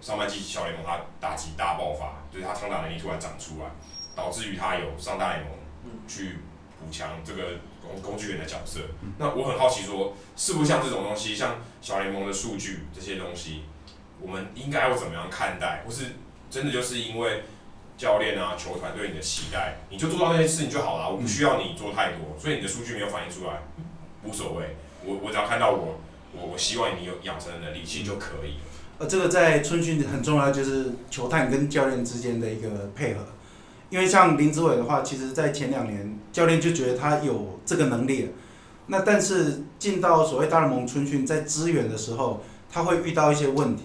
[0.00, 3.66] 上半季小联盟他打击大爆发，就是他长打能力突然长出来，
[4.14, 5.52] 导致于他有上大联盟
[6.06, 6.38] 去
[6.78, 7.42] 补强这个
[7.80, 8.80] 工工具人的角色。
[9.18, 13.62] 那我很好奇说，是不是像这种东西，像小联盟的数据这些东西，
[14.20, 16.06] 我们应该要怎么样看待，或是？
[16.50, 17.44] 真的就是因为
[17.96, 23.62] 教练啊、球团对你的期待，你就做到那些事情就好了，我不需要你做太多，所以你的数据没有反映出来，
[24.24, 24.74] 无所谓。
[25.04, 26.00] 我我只要看到我，
[26.32, 28.64] 我我希望你有养成的能力，其实就可以了。
[28.98, 33.24] 呃，这个在春训很重要，就是球探跟教练之间的一个配合。
[33.90, 38.30] 因为像林志伟的话，其实在前两年教练就觉得他有这个能力，
[38.86, 43.82] 那但是进到所谓大联盟春训，在支援的时候，他会遇到一些问题，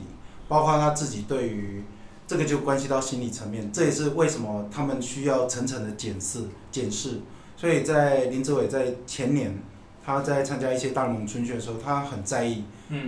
[0.47, 1.83] 包括他自己对于。
[2.27, 6.39] 这个就关系到心理层面，这也是为什么他们需要层层的检视、
[6.71, 7.19] 检视。
[7.55, 9.55] 所以在林志伟在前年，
[10.03, 12.63] 他在参加一些大联盟春训的时候，他很在意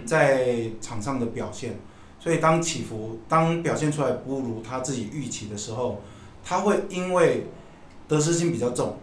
[0.06, 1.80] 在场上的表现。
[2.20, 6.00] 所以当起伏、当表现出来不如他自己预期的时候，
[6.50, 7.46] 他会因为
[8.08, 8.96] 得失心比较重，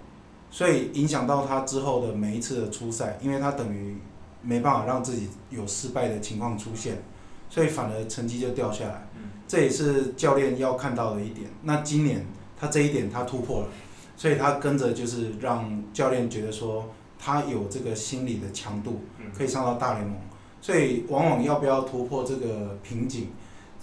[0.51, 3.99] 所以影响到他之后的每一次的出赛，因为他等于
[4.41, 7.03] 没办法让自己有失败的情况出现，
[7.51, 9.07] 所以反而成绩就掉下来。
[9.47, 11.51] 这也是教练要看到的一点。
[11.65, 12.25] 那今年
[12.59, 13.69] 他这一点他突破了，
[14.17, 16.89] 所以他跟着就是让教练觉得说
[17.19, 19.03] 他有这个心理的强度，
[19.37, 20.17] 可以上到大联盟。
[20.63, 23.29] 所以往往要不要突破这个瓶颈，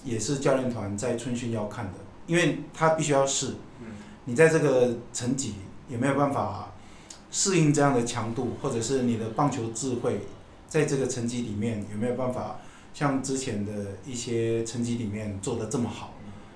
[0.03, 1.99] 也是教练团在春训要看的，
[2.31, 3.55] 因为他必须要试。
[4.23, 5.55] 你在这个层级
[5.89, 6.71] 有没有办法
[7.29, 10.21] 适应这样的强度，或者是你的棒球智慧
[10.69, 12.55] 在这个层级里面有没有办法？
[12.93, 13.71] 像之前的
[14.05, 16.13] 一些层级里面做的这么好，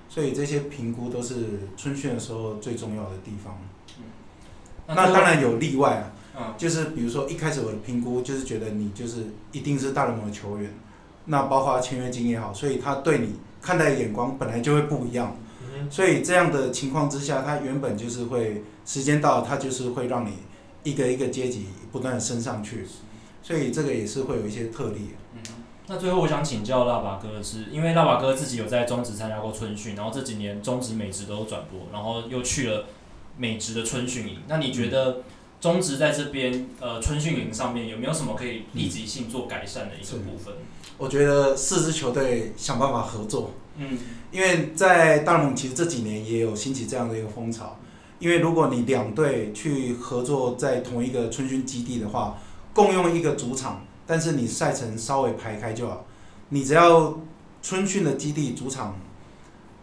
[0.08, 3.58] 所以这些评估都是春训的时候最重要的地方。
[4.86, 10.72] 那当然有例外啊，就是比如说一开始我的评估就是觉得你就是一定是大联盟的球员，
[11.26, 15.36] 那包括签约金也好，所以他对你看待的眼光本来就会不一样。
[15.90, 20.32] 所以这样的情况之下，它原本就是会时间到，它就是会让你
[20.82, 22.86] 一个一个阶级不断的升上去，
[23.42, 25.10] 所以这个也是会有一些特例。
[25.34, 25.40] 嗯。
[25.88, 32.86] 那最后我想请教腊八哥的是，因为腊八哥自己有在中职参加过春训，然后这几年中职美职都有转播，然后又去了
[33.36, 34.40] 美职的春训营。
[34.48, 35.18] 那你觉得
[35.60, 40.54] 中职在这边呃春训营上面有没有什么可以立即性做改善的一个部分？
[40.98, 43.98] 我觉得四支球队想办法合作，嗯，
[44.30, 47.78] 因为在大联盟其实这几年也有兴起这样的一个风潮，
[48.18, 52.38] 因为如果你两队去合作在同一个春训基地的话，
[52.72, 53.84] 共用一个主场。
[54.08, 56.06] 但是你赛程稍微排开就好，
[56.50, 57.18] 你只要
[57.60, 58.96] 春训的基地主场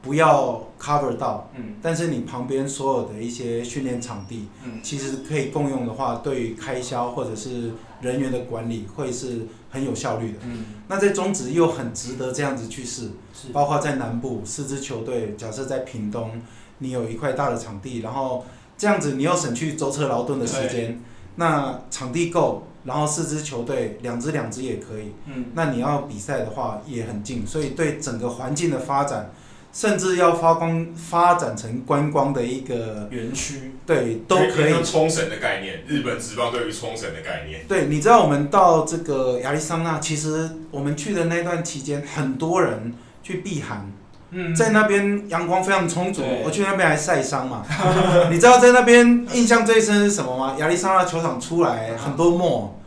[0.01, 16.39] 不要 cover 到，嗯，但是你旁边所有的一些训练场地，嗯，其实可以共用的话，对于开销或者是人员的管理会是很有效率的，嗯，那在中职又很值得这样子去试，是，包括在南部四支球队，假设在屏东，
[16.78, 18.45] 你有一块大的场地，然后
[18.78, 21.01] 这样子你要省去舟车劳顿的时间，
[21.38, 22.67] 那场地够。
[22.86, 25.13] 然后四支球队，两支两支也可以。
[25.26, 29.32] 嗯，那你要比赛的话也很近，所以对整个环境的发展，
[29.74, 34.84] 甚至要发光发展成观光的一个园区，对，都可以。
[34.84, 37.65] 冲绳的概念，日本职棒对于冲绳的概念。
[37.67, 42.93] 对，你知道我们到这个亚利桑那，其实我们去的那段期间，很多人
[43.24, 43.91] 去避寒。
[44.36, 47.65] 嗯，在那边阳光非常充足，我去那边还晒伤嘛。
[48.30, 50.55] 你知道在那边印象最深是什么吗？
[50.59, 52.80] 亚利桑那球场出来很多墨，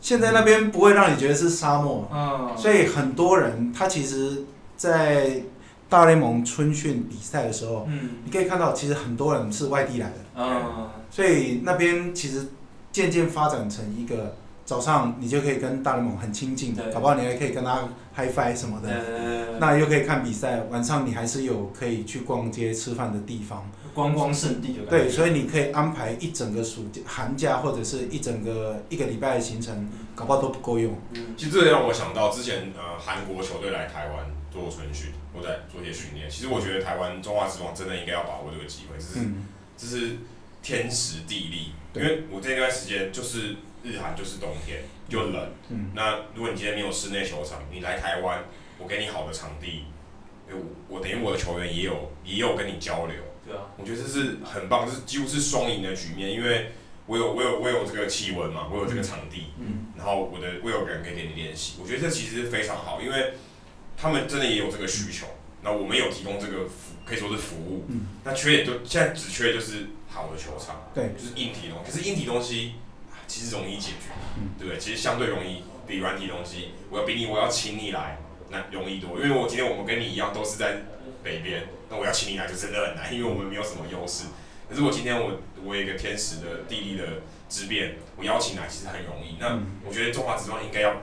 [0.00, 4.44] 现在那边不会让你觉得是沙漠，嗯，所以很多人他其实，
[4.76, 5.42] 在
[5.90, 12.46] 大联盟春训比赛的时候，嗯，你可以看到其实很多人是外地来的，嗯，所以那边其实
[12.92, 24.90] 渐渐发展成一个早上你就可以跟大联盟很亲近，搞不好你还可以跟他 high five 什么的，那又可以看比赛，晚上你还是有可以去逛街吃饭的地方，观光胜地的感觉。
[24.90, 30.96] 对，所以你可以安排一整个暑假、寒假或者是一整个一个礼拜的行程，搞不好都不够用。
[31.14, 36.28] 嗯，其实这让我想到之前呃韩国球队来台湾做春训，或在做一些训练。
[36.28, 40.16] 其实我觉得台湾中华职棒真的应该要把握这个机会，这是、嗯、这是
[40.62, 41.72] 天时地利。
[41.92, 48.44] 因为我这段时间就是日韩就是冬天就冷，嗯，那如果你今天没有室内球场，你来台湾，
[48.78, 49.86] 我给你好的场地，
[50.48, 50.56] 我
[50.88, 53.16] 我等于我的球员也有也有跟你交流。
[53.44, 56.70] 对啊，我觉得这是很棒，这是几乎是双赢的局面，因为
[57.06, 63.34] 我有我有我有这个气温嘛，我有这个场地，嗯，然后我的我有人可以给你练习，我觉得这其实是非常好，因为
[64.00, 65.26] 他们真的也有这个需求，
[65.62, 72.74] 那我们有提供这个服可以说是服务，嗯，那缺点就现在只缺就是好的球场，对，就是硬体东西，可是硬体东西
[73.26, 74.80] 其实容易解决，嗯，对不对？
[74.80, 80.82] 其实相对容易比软体东西，我要比你我要请你来那容易多，因为我今天我们跟你一样都是在
[81.22, 81.68] 北边。
[81.92, 84.26] 那我要请你来就真的很难，因为我们没有什么优势。
[84.68, 87.04] 可是我今天我我有一个天时的地利的
[87.48, 89.34] 之变，我邀请来其实很容易。
[89.40, 91.02] 那我觉得中华职棒应该要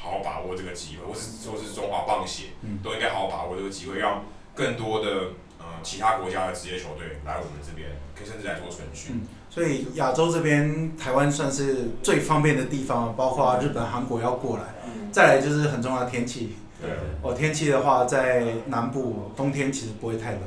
[0.00, 2.50] 好好把握这个机会，或是说是中华棒协
[2.82, 4.24] 都应该好好把握这个机会，让
[4.54, 5.10] 更多的
[5.58, 9.16] 呃其他国家的职业球队来我们这边，可以甚至来做春训。
[9.16, 14.64] 嗯，所以亚洲这边台湾算是最方便的地方，包括日本、韩国要过来。
[15.10, 16.54] 再来就是很重要的天气。
[16.80, 16.90] 对，
[17.22, 20.40] 哦，天气的话，在南部冬天其实不会太冷，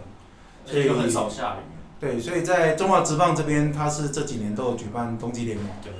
[0.65, 1.59] 所以就很少下雨。
[1.99, 5.65] 对，所以在中华职棒这边，它是这几年都有举办冬季联盟。
[5.83, 5.91] 对，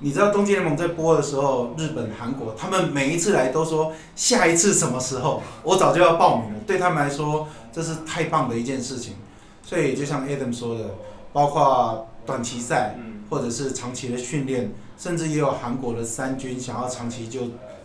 [0.00, 6.60] 你知道东京联盟在播的时候，日本、韩国他们每一次来都说下一次什么时候，我早就要报名了。
[6.66, 9.14] 对他们来说，这是太棒的一件事情。
[9.60, 10.94] 所以就像 Adam 说的，
[11.32, 12.96] 包括短期赛，
[13.28, 17.40] 或者是长期的训练，甚至也有韩国的三军想要长期就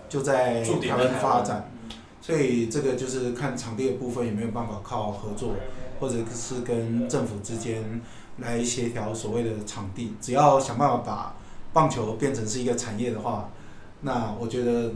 [0.07, 1.71] 就在台湾发展。
[2.21, 5.55] 所以这个就是看场地的部分有没有办法靠合作，
[5.99, 7.99] 或者是跟政府之间
[8.37, 10.13] 来协调所谓的场地。
[10.21, 11.35] 只要想办法把
[11.73, 13.49] 棒球变成是一个产业的话，
[14.01, 14.91] 那我觉得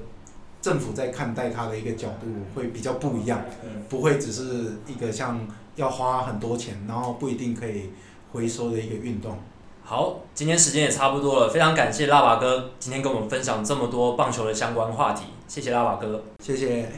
[0.62, 3.42] 政府在看待它的一个角度会比较不一样，
[3.90, 5.40] 不会只是一个像
[5.76, 7.90] 要花很多钱，然后不一定可以
[8.32, 9.38] 回收的一个运动。
[9.84, 16.90] 好，今天时间也差不多了，非常感谢拉瓦哥今天跟我们分享这么多棒球的相关话题，谢谢拉瓦哥，谢谢。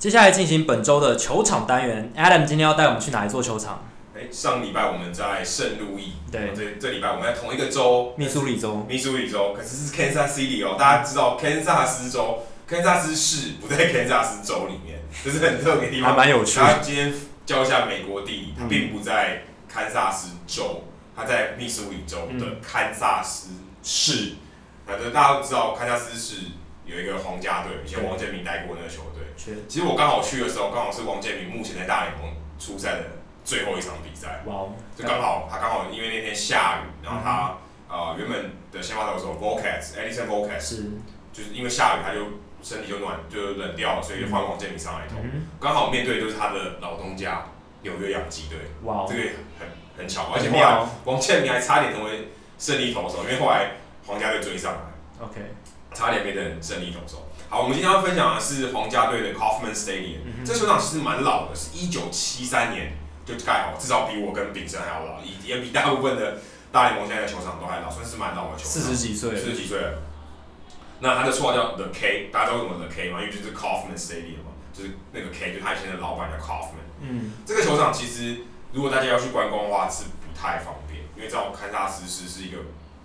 [0.00, 3.84] 接下来进行本周的球场单元，Adam 今天要带我们去哪一座球场？
[4.14, 16.58] 欸、上礼拜我们在圣路易，对，这这礼拜我们在同一个州，密苏里州，密苏里州，可是是 Kansas City 哦，大家知道 Kansas 斯州，Kansas 市不在 Kansas 州里面， 这是很特别的地方，还蛮有趣。
[16.58, 17.12] 他今天
[17.44, 20.84] 教一下美国地理，它并不在堪萨斯州，
[21.14, 23.50] 它在密苏里州的堪萨斯
[23.82, 24.36] 市。
[24.86, 26.46] 反正大家都知道堪萨斯市
[26.90, 29.22] 有一个皇家队，以前王建民带过那个球队。
[29.68, 33.04] 其实我刚好去的时候，刚好是王建民目前在大联盟出赛的
[33.44, 34.42] 最后一场比赛。
[34.46, 34.66] 哇！
[34.96, 40.90] 就刚好他刚好因为那天下雨，然后他呃原本的先发投手 Volquez，Edinson Volquez 是，
[41.32, 42.20] 就是因为下雨他就
[42.62, 45.16] 身体就暖就冷掉了，所以就换王建民上来投。
[45.60, 47.46] 刚好面对就是他的老东家
[47.82, 48.58] 纽约洋基队。
[48.82, 49.06] 哇！
[49.08, 49.22] 这个
[49.58, 52.28] 很很巧，而且后来王建民还差点成为
[52.58, 53.70] 胜利投手，因为后来
[54.06, 55.40] 皇家队追上来，OK，
[56.00, 57.28] 差点变成胜利投手。
[57.50, 60.20] 好，我们今天要分享的是皇家队的 Kauffman Stadium。
[60.24, 62.96] 嗯、这球场其实蛮老的，是一九七三年
[63.26, 66.38] 就盖好，至少比我跟炳生还要老，也比大部分的
[66.72, 68.66] 大联盟现在的球场都还老，算是蛮老的球场。
[68.66, 69.98] 四十几岁，四十几岁了。
[71.00, 73.20] 那他的绰号叫 The K，大家知道为什么 The K 吗？
[73.20, 76.88] 因为就是 Kauffman Stadium 嘛，就是那个 K，就是他以前的老板叫 Kauffman。
[77.02, 77.32] 嗯。
[77.44, 78.38] 这个球场其实
[78.72, 82.56] 如果大家要去观光的话是不太方便，因为在堪萨斯市是一个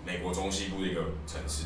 [0.02, 1.64] 美国中西部的一个城市。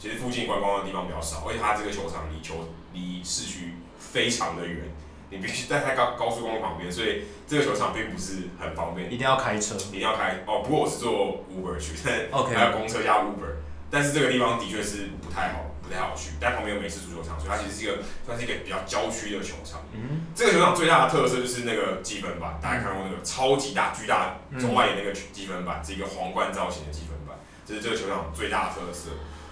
[0.00, 4.88] 其实附近观光的地方比较少，而且它这个球场离球离市区非常的远，
[5.28, 9.12] 你必须在太高高速公路旁边，所以这个球场并不是很方便。
[9.12, 10.62] 一定要开车，一定要开哦。
[10.64, 11.92] 不过我是坐 Uber 去，
[12.32, 16.30] OK，，还有公车加 Uber，但是这个地方的确是不太好，不太好去。
[16.40, 19.82] 但旁边有美式足球场，所以它其实是一个算是一个比较郊区的球场。
[19.92, 27.36] 嗯，这个球场最大的特色就是那个积分板，大家看过那个超级大、巨大中外野那个积分板，是一个皇冠造型的积分板，
[27.66, 29.10] 这是这个球场最大的特色。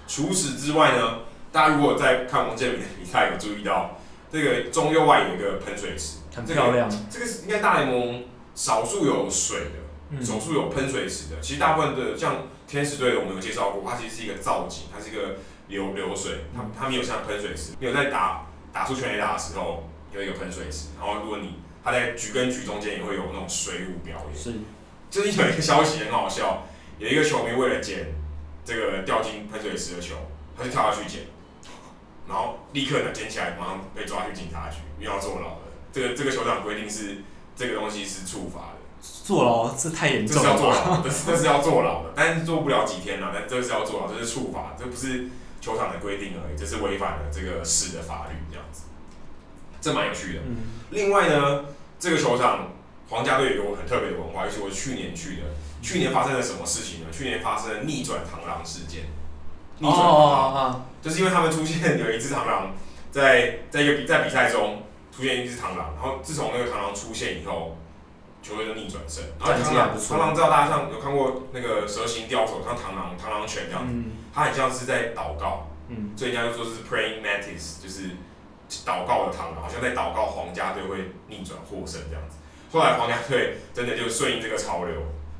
[0.09, 1.21] 除此之外呢，
[1.53, 4.01] 大家如果在看王建民的比赛，有注意到，
[4.33, 6.91] 这个中右外有一个喷水池，很漂亮。
[7.11, 9.61] 这个是应该大联盟少数有水
[10.11, 11.41] 的，少数有喷水池的。
[11.43, 15.37] 其实大部分的像天使队的，我们有介绍过，它其实是一个造景，它是一个
[15.69, 24.43] 流流水，它它没有像喷水池，没有在打打出全垒打的时候有一个喷水池，然后如果你它在局跟局中间也会有那种水舞表演。
[24.43, 24.55] 是，
[25.11, 26.67] 最近有一个消息很好笑，
[26.99, 28.07] 有一个球迷为了捡
[28.69, 30.17] 这个掉进喷水池的球，
[30.55, 31.23] 他就跳下去捡。
[32.29, 35.59] 然后立刻呢捡起来，马上被抓去警察局，又要坐牢了。
[35.91, 37.23] 这个这个酋长规定是
[37.57, 40.43] 这个东西是处罚的，坐牢这太严重了。
[40.43, 43.31] 这是要坐牢，这是这是要坐牢的，但是坐不了几天了。
[43.33, 45.31] 但这是要坐牢，这是处罚，这不是
[45.63, 48.83] 球场的规定而已，这是违反了这个市的法律，这样子。
[49.81, 50.41] 这蛮有趣的。
[50.47, 50.57] 嗯、
[50.91, 51.65] 另外呢，
[51.99, 52.73] 这个球场
[53.09, 55.45] 皇家队有很特别的文化，尤其我去年去的。
[55.89, 57.07] 去年发生了什么事情呢？
[57.11, 59.05] 去年发生了逆转螳螂事件。
[59.79, 60.87] 逆转螳螂。
[61.01, 62.75] 就是因为他们出现有一只螳螂
[63.11, 64.83] 在在一个比在比赛中
[65.17, 67.77] 出现一只螳螂，然后自从那个螳螂出现以后，
[68.43, 69.25] 球队就逆转胜。
[69.39, 73.95] 然后螳螂螳螂知道大家像有看过那个蛇形刁手，像螳螂螳螂拳这样子，
[74.35, 75.69] 它很像是在祷告，
[76.17, 78.11] 所以人家就说是 praying mantis，就是
[78.85, 82.37] 祷告的螳螂，好像在祷告皇家队会逆转获胜这样子。
[82.73, 84.95] 后来皇家队真的就顺应这个潮流。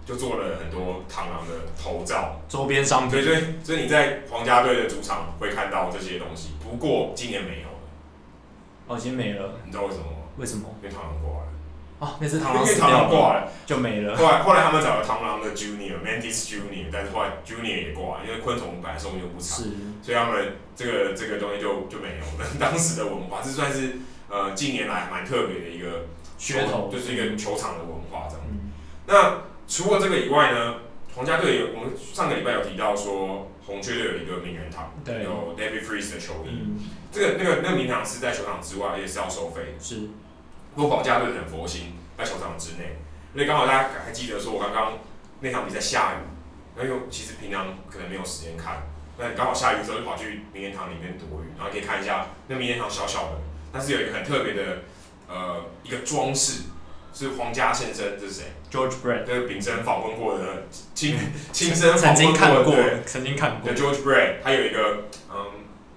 [0.09, 3.11] 就做了很多螳螂的头罩、周边商品。
[3.11, 6.53] 对对，所以你在皇家队的主场会看到这些东西。
[6.65, 7.75] 不过今年没有了。
[8.87, 9.57] 哦，已经没了。
[9.67, 10.17] 你知道为什么吗？
[10.39, 10.65] 为什么？
[10.83, 11.49] 因为螳螂挂了。
[11.99, 14.17] 哦，那只螳螂因为螳螂挂了就没了。
[14.17, 19.65] 后来后来他们找了螳螂的 Junior Mantis Junior，但是后来 Junior 也挂了，因为昆虫本来寿命就不长，是
[20.01, 22.49] 所以他们这个这个东西就就没有了。
[22.59, 23.99] 当时的文化，这算是
[24.31, 26.07] 呃近年来蛮特别的一个
[26.39, 28.47] 噱头，就是一个球场的文化这样。
[28.49, 28.73] 嗯、
[29.07, 30.77] 那除了这个以外呢，
[31.15, 36.49] 皇家队有我们上个礼拜有提到说，红雀队有一个名人堂，对有 David Freeze 的球衣。
[36.49, 36.81] 嗯、
[37.13, 39.85] 这个那个那个名人堂是在球场之外，也是要收费的。
[39.85, 40.09] 是。
[40.75, 42.97] 不过皇家队很佛心，在球场之内。
[43.35, 44.99] 因为刚好大家还记得说，我刚刚
[45.41, 48.85] 那场比赛下雨，然后其实平常可能没有时间看，
[49.19, 53.41] 那刚好下雨的时候就跑去名人堂里面躲雨，然后可以看一下那名人堂小小的，
[53.71, 54.79] 但是有一个很特别的
[55.29, 56.63] 呃一个装饰。
[57.13, 61.17] 是皇家先生，这是谁？George Brett，这是炳生访问过的亲
[61.53, 62.35] 亲身访问
[62.65, 63.73] 过的，对，曾经看过。
[63.73, 65.37] George Brett，他有一个嗯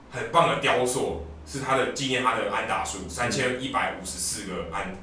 [0.10, 4.96] 很棒的雕塑，是他的纪念他的安打数三千一百五十四个安，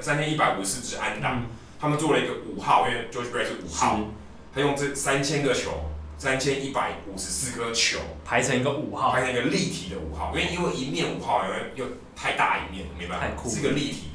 [0.00, 1.34] 三千一百五十四支安打。
[1.34, 1.46] 嗯、
[1.80, 4.00] 他们做了一个五号，因为 George Brett 是五号，
[4.52, 11.84] 他用这三千个球，三千一百五十四颗球排成一个五号，排成一个立体的五号，因为因为一面五号，因为又
[12.16, 14.08] 太大一面，没办法，是一个立体。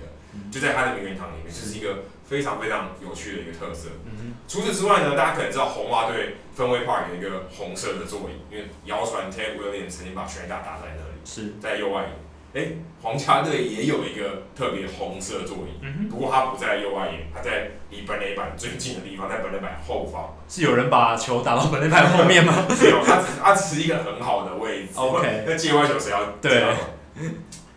[0.60, 3.89] 就在他的名人堂里面，这是一个非常非常有趣的一个特色。
[4.05, 11.20] 嗯、哼除此之外呢，大家可能知道红袜队分威 Park 有一个红色的座椅，因为谣传 Ted Williams 曾经把全垒打打在那里。
[11.24, 12.10] 是在右外野。
[12.53, 12.70] 哎，
[13.03, 20.36] 皇家队也有一个特别红色座椅，嗯、哼不过他不在右外野，他在离本垒板最近的地方，在本垒板后方。
[20.49, 22.66] 是有人把球打到本垒板后面吗？
[22.82, 24.93] 没有，他只他只是一个很好的位置。
[24.95, 26.26] OK，那界外球谁要？
[26.41, 26.64] 对，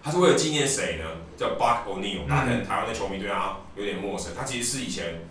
[0.03, 1.05] 他是为了纪念谁呢？
[1.41, 4.35] 叫 Buck O'Neil，大家可能台湾的球迷对他有点陌生。
[4.37, 5.23] 他其实是以前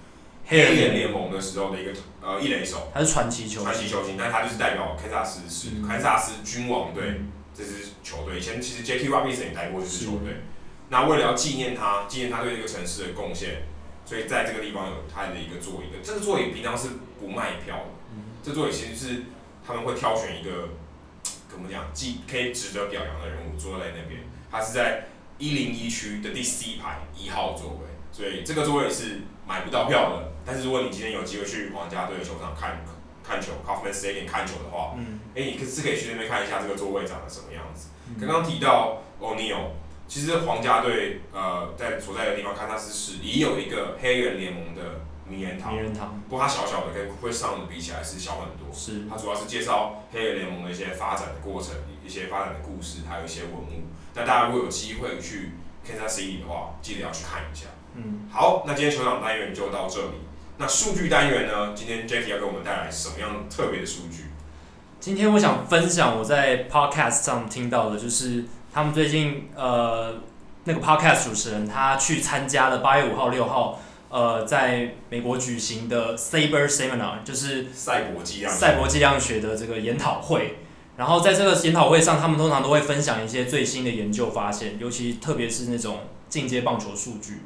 [0.48, 7.22] 黑人联盟的时候的一个呃一垒手，他是传奇球传奇球星，但是他就是代表堪萨斯是堪萨斯君王队
[7.54, 8.40] 这支球队。
[8.40, 10.38] 以前其实 Jackie Robinson 也待过这支球队。
[10.90, 13.68] 那为了要纪念他，纪念他对这个城市的贡献，
[14.04, 16.04] 所以在这个地方有他的一个座椅的。
[16.04, 16.88] 这个座椅平常是
[17.20, 17.84] 不卖票的，
[18.42, 19.24] 这座椅其实是
[19.64, 20.70] 他们会挑选一个
[21.48, 24.22] 怎么讲，既可以值得表扬的人物坐在那边。
[24.50, 25.06] 他是在。
[25.40, 30.32] 一零一区的第 C 排一号座位，所以这个座位是买不到票的。
[30.46, 32.86] 但是如果你今天有机会去皇家队的球场看
[33.24, 37.90] 看球，Kauffman Stadium 看球的话，嗯，哎、欸，你可是可以去那边看一下这个座位长得什么样子。
[38.20, 39.70] 刚刚、嗯、提到 O'Neal，
[40.08, 44.82] 其实皇家队呃在所在的地方看它是是也有一个黑人联盟的
[45.28, 48.74] 名人堂，名人堂，不过它小小的，跟 Chris Young 比起来是小很多。
[48.74, 53.84] 是，它主要是介绍黑人联盟的一些发展的过程，一些发展的故事，还有一些文物。
[54.16, 55.52] 那大家如果有机会去
[55.86, 57.68] Kansas City 的话，记得要去看一下。
[57.96, 60.22] 嗯，好，那今天球场单元就到这里。
[60.58, 61.74] 那数据单元呢？
[61.74, 64.26] 今天 Jackie 要给我们带来什么样特别的数据？
[65.00, 68.44] 今天我想分享我在 Podcast 上听到的，就是
[68.74, 70.22] 他们最近呃
[70.66, 73.80] 那个 Podcast 主持人他去参加了八月五号、六号
[74.10, 80.60] 呃在美国举行的 Saber Seminar，就是赛博计量赛博计量学的这个研讨会。
[81.00, 87.44] 然后在这个研讨会上，他们通常都会分享一些最新的研究发现，尤其特别是那种进阶棒球数据。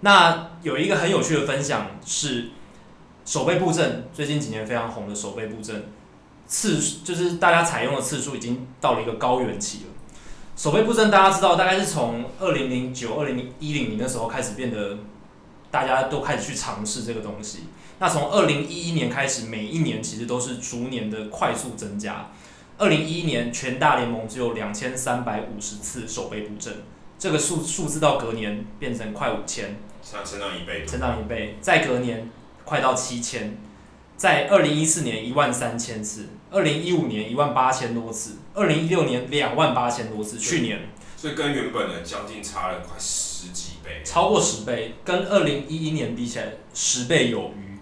[0.00, 2.48] 那有一个很有趣的分享是
[3.26, 5.84] 守备布阵，最近几年非常红的守备布阵
[6.46, 9.90] 次，就是大家采用的次数已经到了一个高原期了。
[10.56, 14.96] 守备布阵大家知道，大概是从二零零九、二零一零年的时候开始变得，
[15.70, 17.64] 大家都开始去尝试这个东西。
[17.98, 22.30] 那从二零一一年开始，每一年其实都是逐年的快速增加。
[22.76, 26.74] 二零一一年全大联盟只有两千三百五十次守备布阵，
[27.16, 32.28] 这个数数字到隔年变成快五千，成成长一倍，成长一倍，再隔年
[32.64, 33.56] 快到七千，
[34.16, 47.78] 在二零一四年一万三千次，二零一五年一万八千多次，二零一六年两万八千多次，去年，所以跟原本的将近差了快十几倍，超过十倍，跟二零一一年比起来十倍有余，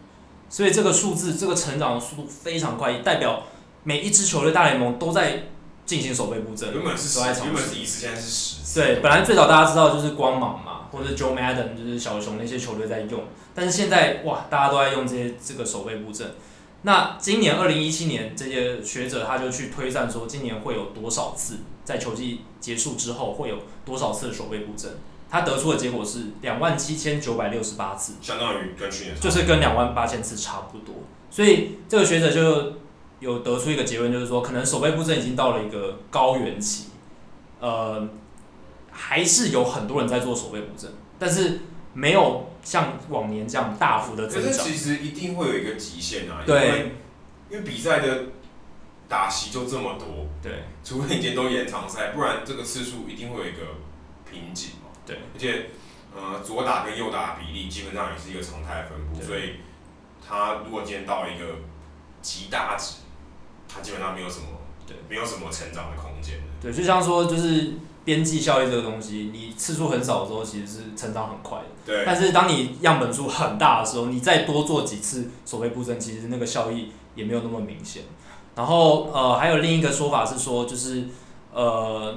[0.50, 3.46] 所以这个数字这个成长的速度非常快，代表。
[3.84, 5.48] 每一支球队大联盟都在
[5.84, 8.80] 进行守备布阵，原本是十，原本是一次，现在是十。
[8.80, 13.24] 对，本来最早大家知道就是光芒嘛，或者 Joe Madden 就是小熊那些球队在用，
[13.54, 16.34] 但是现在哇，大家都在用这些这个守备布阵。
[16.82, 24.92] 那今年二零一七年，这些学者他就去推算说，今年会有多少次在球季结束之后会有多少次的守备布阵？
[25.28, 30.94] 他得出的结果是两万七千九百六十八次，相当于跟去年就是跟两万八千次差不多。
[31.30, 32.80] 所以这个学者就。
[33.22, 36.88] 有得出一个结论，就是说，可能守备布阵已经到了一个高原期，
[37.60, 38.08] 呃，
[38.90, 41.60] 还是有很多人在做守备布阵，但是
[41.94, 44.50] 没有像往年这样大幅的增长。
[44.50, 46.92] 可是其实一定会有一个极限啊，对，因为
[47.50, 48.24] 因为比赛的
[49.08, 53.58] 打席就这么多，对，除非你今天都延长赛，不然这个次数一定会有一个
[54.28, 55.70] 瓶颈嘛，对，而且
[56.12, 59.60] 呃左打跟右打比例基本上也是一个常态分布，所以
[60.20, 61.44] 他如果今天到了一个
[62.20, 62.96] 极大值。
[63.74, 64.46] 它基本上没有什么，
[64.86, 66.40] 对，没有什么成长的空间。
[66.60, 67.72] 对，就像说，就是
[68.04, 71.64] 边际效益这个东西，你次数很少的时候，其实是成长很快的。
[71.86, 72.04] 对。
[72.04, 78.02] 但是当你样本数很大的时候，你再多做几次守备布阵，其实那个效益也没有那么明显。
[78.54, 81.08] 然后呃，还有另一个说法是说，就是
[81.52, 82.14] 呃，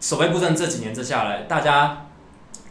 [0.00, 2.06] 守备布阵这几年这下来，大家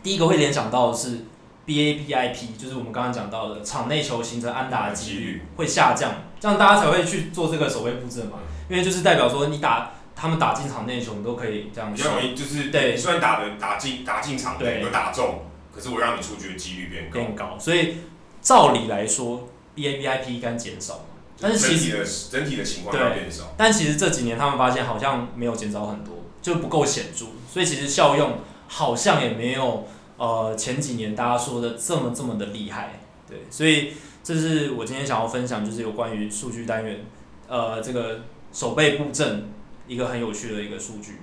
[0.02, 1.26] 第一个会联想到的是。
[1.68, 8.40] BAPIP，就是我们刚刚讲到的场内球形成安打的几率会下降，这样大家才会去做这个守备布阵嘛。
[8.70, 11.94] 因为就是代表说你打他们打进场内球，你都可以这样。
[11.94, 17.20] 比较容易就是对，虽然打的打进打进场内有打中，可是我让你出局的几率变高。
[17.20, 17.98] 变高，所以
[18.42, 21.06] 照理来说，BABIP 应该减少，
[21.40, 23.54] 但是其实整体的情况要变少。
[23.56, 29.88] 但其实这几年他们发现好像没有减少很多，就不够显著，所以其实效用好像也没有。
[30.20, 33.94] 呃，前几年大家说的这么这么的厉害，对，所以
[34.28, 37.06] 这是我今天想要分享，就是有关于数据单元，
[37.48, 38.20] 呃，这个
[38.52, 39.50] 守备布阵
[39.88, 41.22] 一个很有趣的一个数据。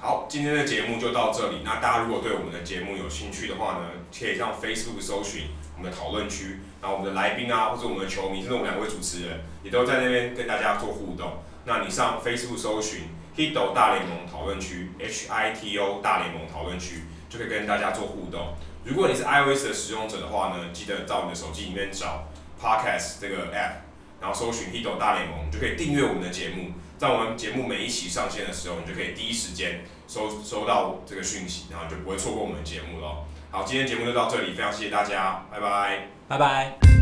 [0.00, 1.58] 好，今天的节目就到这里。
[1.64, 5.44] 那大家如果对我们的节目有兴趣的话呢，可以上 Facebook 搜寻
[5.76, 11.34] 我们的讨论区，然后我们的来宾啊，或者我们的球迷，甚至我们两位主持人，也都在那边跟大家做互动。
[11.66, 13.02] 那你上 Facebook 搜寻
[13.36, 17.02] Hito 大联盟讨论区，H I T O 大联盟讨论区。
[17.30, 18.54] 就可以跟大家做互动。
[18.82, 22.24] 如果你是 iOS 的使用者的话呢，记得到你的手机里面找
[22.60, 23.80] Podcast 这个 App，
[24.20, 26.72] 然后搜寻 Hito 大联盟，就可以订阅我们的节目。
[26.98, 33.24] 在我们节目每一期上线的时候，你就可以第一时间收收到这个讯息，然后就不会错过我们的节目了。
[33.50, 36.99] 好，今天节目就到这里，非常谢谢大家，拜拜，拜拜。